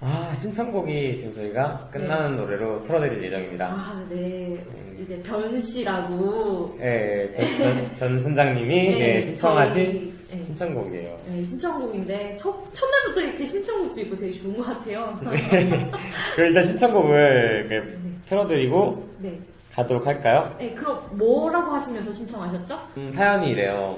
아, 0.00 0.34
신청곡이 0.38 1.16
지금 1.16 1.32
저희가 1.34 1.88
끝나는 1.92 2.36
노래로 2.36 2.84
틀어드릴 2.86 3.24
예정입니다. 3.24 3.66
아, 3.66 4.06
네. 4.08 4.58
음. 4.74 4.98
이제 5.00 5.22
변 5.22 5.58
씨라고 5.60 6.76
예, 6.80 7.30
전, 7.36 7.58
전, 7.58 7.96
전 7.96 8.22
선장님이 8.22 8.98
네, 8.98 9.14
예, 9.16 9.20
신청하신 9.20 10.15
네. 10.30 10.42
신청곡이에요. 10.42 11.18
네, 11.28 11.44
신청곡인데 11.44 12.34
첫, 12.36 12.72
첫날부터 12.72 13.20
이렇게 13.20 13.46
신청곡도 13.46 14.00
있고 14.02 14.16
되게 14.16 14.32
좋은 14.32 14.56
것 14.56 14.64
같아요. 14.64 15.18
네. 15.30 15.90
그럼 16.34 16.48
일단 16.48 16.66
신청곡을 16.66 17.68
네. 17.68 18.22
틀어드리고 18.28 19.08
네. 19.20 19.38
가도록 19.72 20.06
할까요? 20.06 20.54
네, 20.58 20.74
그럼 20.74 21.06
뭐라고 21.16 21.72
하시면서 21.72 22.10
신청하셨죠? 22.10 22.88
음, 22.96 23.12
사연이 23.14 23.50
이래요. 23.50 23.96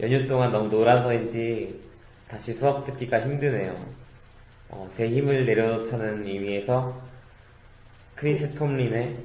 연휴 0.00 0.26
동안 0.26 0.52
너무 0.52 0.68
놀아서인지 0.68 1.80
다시 2.28 2.54
수업 2.54 2.86
듣기가 2.86 3.20
힘드네요. 3.20 3.74
어, 4.70 4.88
제 4.96 5.06
힘을 5.06 5.44
내려놓자는 5.44 6.26
의미에서 6.26 6.98
크리스 8.14 8.54
톰린의 8.54 9.16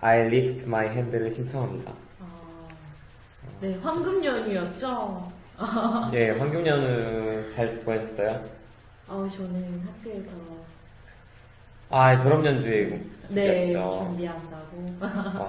I 0.00 0.20
lift 0.26 0.62
my 0.64 0.86
hand를 0.86 1.34
신청합니다. 1.34 1.92
아, 2.20 2.68
네, 3.60 3.74
황금 3.82 4.24
연휴였죠? 4.24 5.41
예, 6.14 6.30
황금연은 6.30 7.52
잘 7.54 7.68
보내셨어요? 7.84 8.40
아, 9.08 9.28
저는 9.30 9.82
학교에서 9.86 10.30
아, 11.90 12.16
졸업 12.16 12.44
연주회 12.44 13.00
네, 13.28 13.72
준비하시죠? 13.72 14.04
준비한다고. 14.06 14.94
와. 15.40 15.48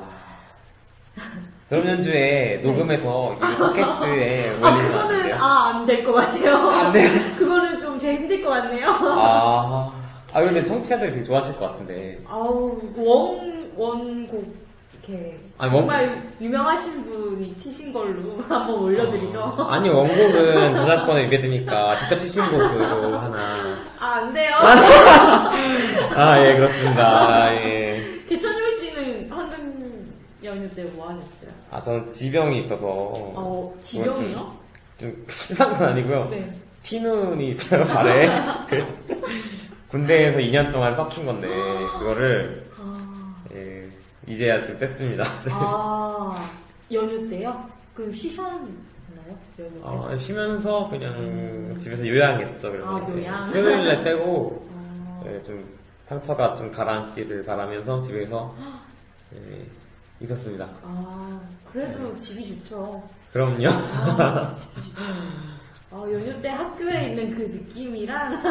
졸업 1.70 1.86
연주회 1.88 2.60
녹음해서 2.64 3.34
이 3.34 3.40
팟캐스트에 3.40 3.84
아, 3.84 4.54
올리면 4.54 4.64
안 4.66 4.92
그거는, 4.92 5.24
돼요? 5.24 5.36
아, 5.40 5.68
안 5.70 5.86
될 5.86 6.04
것 6.04 6.12
같아요. 6.14 6.56
안 6.70 6.92
돼요? 6.92 7.10
그거는 7.38 7.78
좀 7.78 7.98
제일 7.98 8.20
힘들 8.22 8.42
것 8.44 8.50
같네요. 8.50 8.86
아, 8.90 9.94
아 10.34 10.42
근데 10.42 10.66
청취자들이 10.66 11.12
되게 11.14 11.24
좋아하실 11.24 11.56
것 11.58 11.72
같은데. 11.72 12.18
아우, 12.28 12.78
원, 12.98 13.72
원곡, 13.76 14.54
이렇게. 15.08 15.38
아니, 15.58 15.72
원- 15.74 15.82
정말 15.84 16.24
유명하신 16.40 17.04
분이 17.04 17.56
치신 17.58 17.92
걸로 17.94 18.38
한번 18.48 18.76
올려드리죠. 18.76 19.42
아 19.70 19.80
니 19.80 19.90
원곡은 19.90 20.76
저작권을 20.78 21.26
위배되니까 21.26 21.98
직접 21.98 22.20
치신 22.20 22.42
곡으로 22.50 23.18
하나. 23.20 23.76
아, 24.00 24.06
안 24.18 24.34
돼요. 24.34 24.52
아 26.16 26.46
예 26.46 26.54
그렇습니다. 26.56 27.04
아, 27.08 27.54
예. 27.54 28.04
개천율 28.28 28.72
씨는 28.72 29.30
황금 29.32 30.12
연휴 30.44 30.70
때 30.74 30.84
뭐 30.96 31.10
하셨어요? 31.10 31.50
아 31.72 31.82
저는 31.82 32.12
지병이 32.14 32.64
있어서. 32.64 32.86
어, 32.88 33.74
지병이요? 33.82 34.52
좀 35.00 35.26
심한 35.30 35.78
건 35.78 35.90
아니고요. 35.90 36.28
네. 36.30 36.52
피눈이 36.84 37.52
있어요 37.52 37.86
발에. 37.86 38.22
그 38.70 38.86
군대에서 39.90 40.38
2년 40.40 40.72
동안 40.72 40.96
썩힌 40.96 41.26
건데 41.26 41.48
그거를 42.00 42.64
아, 42.80 42.98
예, 43.00 43.03
이제야 44.28 44.62
좀 44.64 44.78
뺐습니다. 44.80 45.24
아, 45.52 46.52
연휴 46.92 47.28
때요? 47.30 47.70
그 47.94 48.12
쉬셨나요? 48.12 48.64
연휴 49.60 49.72
때? 49.72 49.80
어, 49.82 50.18
쉬면서 50.20 50.90
그냥 50.90 51.78
집에서 51.80 52.08
요양했죠. 52.08 52.72
그래서 52.72 52.88
아, 52.88 53.08
요양. 53.10 53.52
토요일에 53.52 54.04
빼고 54.04 54.70
아, 54.74 55.24
예, 55.28 55.42
좀 55.44 55.64
상처가 56.08 56.56
좀 56.56 56.72
가라앉기를 56.72 57.46
바라면서 57.46 58.02
집에서 58.04 58.56
예, 59.36 59.66
있었습니다. 60.22 60.68
아, 60.84 61.42
그래도 61.72 62.16
집이 62.16 62.58
좋죠. 62.64 63.04
그럼요. 63.34 63.68
아, 63.70 64.56
집이 64.56 64.82
좋죠. 64.90 65.02
아, 65.96 66.02
연휴 66.12 66.42
때 66.42 66.50
학교에 66.50 67.10
있는 67.10 67.30
그 67.36 67.42
느낌이랑 67.42 68.42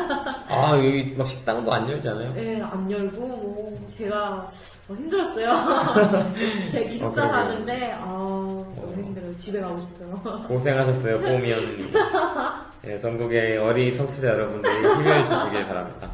아, 0.49 0.77
여기 0.77 1.13
막 1.17 1.27
식당도 1.27 1.73
안 1.73 1.91
열잖아요. 1.91 2.35
네, 2.35 2.63
안 2.63 2.89
열고 2.89 3.27
뭐 3.27 3.87
제가 3.89 4.49
어, 4.89 4.95
힘들었어요. 4.95 6.33
제 6.71 6.85
기숙사 6.85 7.25
아, 7.25 7.27
그래요? 7.27 7.33
사는데 7.33 7.93
아, 7.95 8.05
너무 8.07 8.95
힘들어요. 8.97 9.37
집에 9.39 9.61
가고 9.61 9.77
싶어요. 9.81 10.45
고생하셨어요, 10.47 11.21
뽀미언. 11.21 11.91
네, 12.83 12.99
전국의 13.01 13.59
어린 13.59 13.93
청취자 13.93 14.29
여러분들 14.29 14.71
힘을 14.73 15.27
주시길 15.27 15.67
바랍니다. 15.67 16.11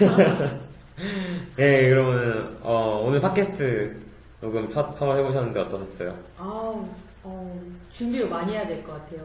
네, 1.56 1.88
그러면 1.88 2.58
어, 2.62 3.00
오늘 3.06 3.20
팟캐스트 3.20 3.96
녹음 4.40 4.68
첫, 4.68 4.92
처음 4.96 5.16
해보셨는데 5.18 5.60
어떠셨어요? 5.60 6.10
아, 6.38 6.42
어, 6.42 6.96
준비를 7.92 8.28
많이 8.28 8.52
해야 8.54 8.66
될 8.66 8.82
것 8.84 8.92
같아요. 8.92 9.22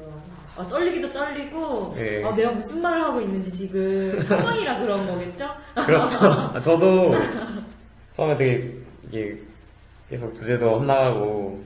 아, 0.58 0.68
떨리기도 0.68 1.12
떨리고, 1.13 1.94
네. 1.96 2.24
아, 2.26 2.34
내가 2.36 2.52
무슨 2.52 2.82
말을 2.82 3.04
하고 3.04 3.22
있는지 3.22 3.52
지금 3.52 4.20
처음이라 4.24 4.80
그런 4.80 5.06
거겠죠? 5.08 5.48
그렇죠. 5.86 6.18
아, 6.26 6.60
저도 6.62 7.13
처음에 8.16 8.36
되게 8.38 8.74
이게 9.08 9.38
계속 10.10 10.34
주제도 10.36 10.80
헛나가고 10.80 11.62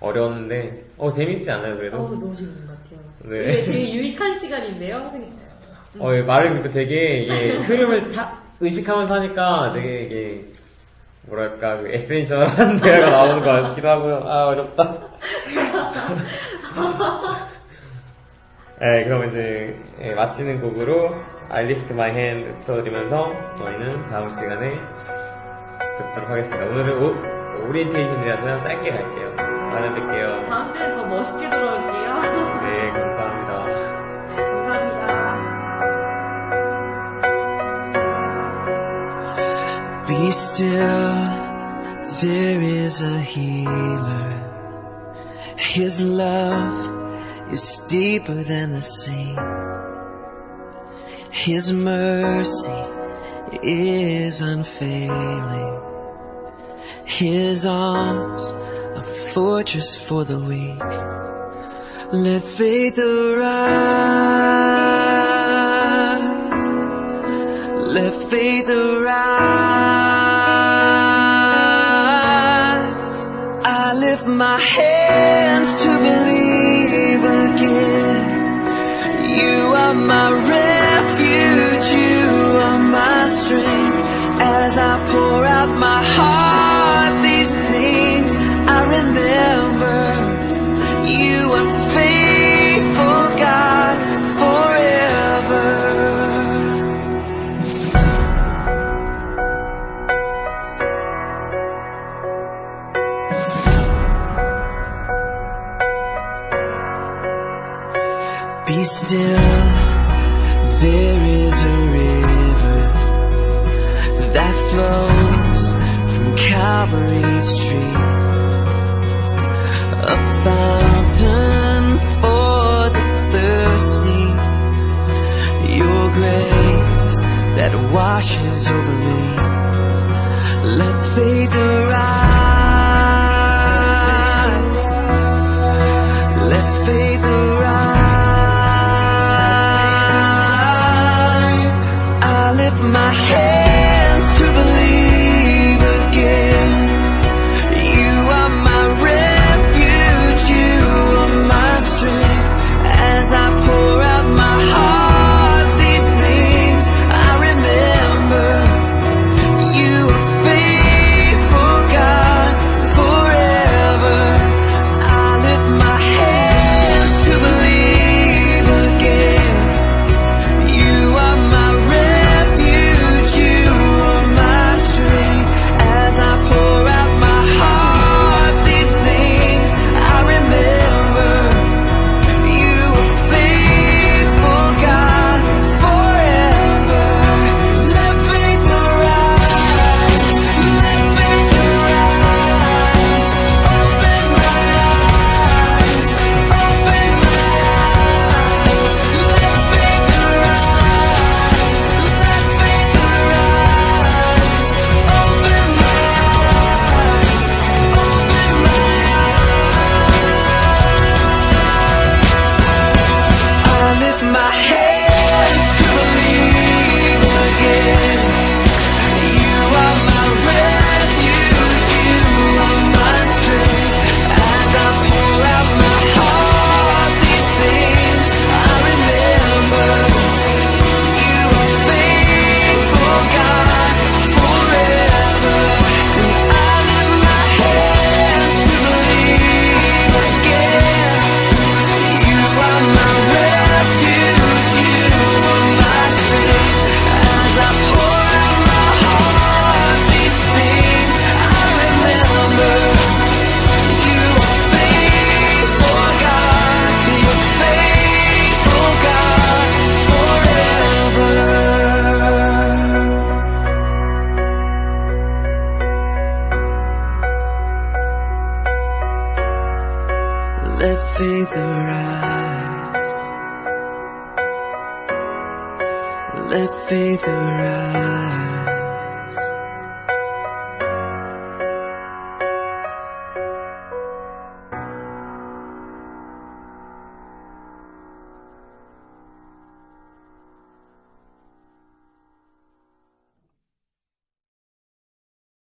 어려웠는데 0.00 0.82
어 0.98 1.12
재밌지 1.12 1.50
않아요 1.50 1.74
어, 1.74 1.76
그래도? 1.76 1.96
너무 1.98 2.34
재밌는 2.34 2.66
것 2.66 2.72
같아요. 2.82 3.00
네. 3.24 3.52
이게 3.52 3.64
되게 3.64 3.92
유익한 3.94 4.34
시간인데요, 4.34 4.98
선생님. 5.00 5.32
어, 5.98 6.14
이 6.14 6.22
말을 6.22 6.54
그때 6.62 6.72
되게 6.72 7.18
이게 7.24 7.56
흐름을 7.68 8.12
다 8.12 8.38
의식하면서 8.60 9.14
하니까 9.14 9.72
되게 9.74 10.02
이게 10.04 10.44
뭐랄까 11.26 11.76
그 11.78 11.88
에센셜한 11.92 12.80
대화가 12.82 13.10
나오는 13.10 13.38
것 13.44 13.44
같기도 13.68 13.88
하고요. 13.88 14.14
아 14.26 14.46
어렵다. 14.46 15.11
네, 18.80 19.04
그럼 19.04 19.28
이제 19.28 19.78
예, 20.00 20.14
마치는 20.14 20.60
곡으로 20.60 21.14
I 21.50 21.64
Lift 21.64 21.92
My 21.92 22.10
Hand 22.10 22.64
틀어드리면서 22.66 23.54
저희는 23.56 24.08
다음 24.10 24.30
시간에 24.30 24.74
듣도록 25.98 26.30
하겠습니다. 26.30 26.64
오늘은 26.64 27.02
오, 27.02 27.14
오리엔테이션이라서 27.68 28.60
짧게 28.60 28.90
갈게요. 28.90 29.36
다음에 29.36 29.88
뵐게요. 30.00 30.48
다음 30.48 30.70
주에 30.72 30.90
더 30.90 31.04
멋있게 31.06 31.48
돌아올게요. 31.48 32.14
네, 32.62 32.90
감사합니다. 32.90 33.66
네, 34.28 34.36
감사합니다. 34.36 35.02
Be 40.08 40.28
still, 40.28 41.12
there 42.20 42.60
is 42.60 43.02
a 43.02 43.20
healer. 43.20 44.41
His 45.72 46.02
love 46.02 47.50
is 47.50 47.78
deeper 47.88 48.42
than 48.44 48.72
the 48.72 48.82
sea. 48.82 49.34
His 51.30 51.72
mercy 51.72 52.84
is 53.62 54.42
unfailing. 54.42 55.80
His 57.06 57.64
arms 57.64 58.44
a 58.98 59.02
fortress 59.32 59.96
for 59.96 60.24
the 60.26 60.38
weak. 60.40 60.78
Let 62.12 62.44
faith 62.44 62.98
arise. 62.98 63.62
Let 67.96 68.14
faith 68.30 68.68
arise. 68.68 69.22
I 73.64 73.94
lift 73.96 74.26
my 74.26 74.58
hands 74.58 74.91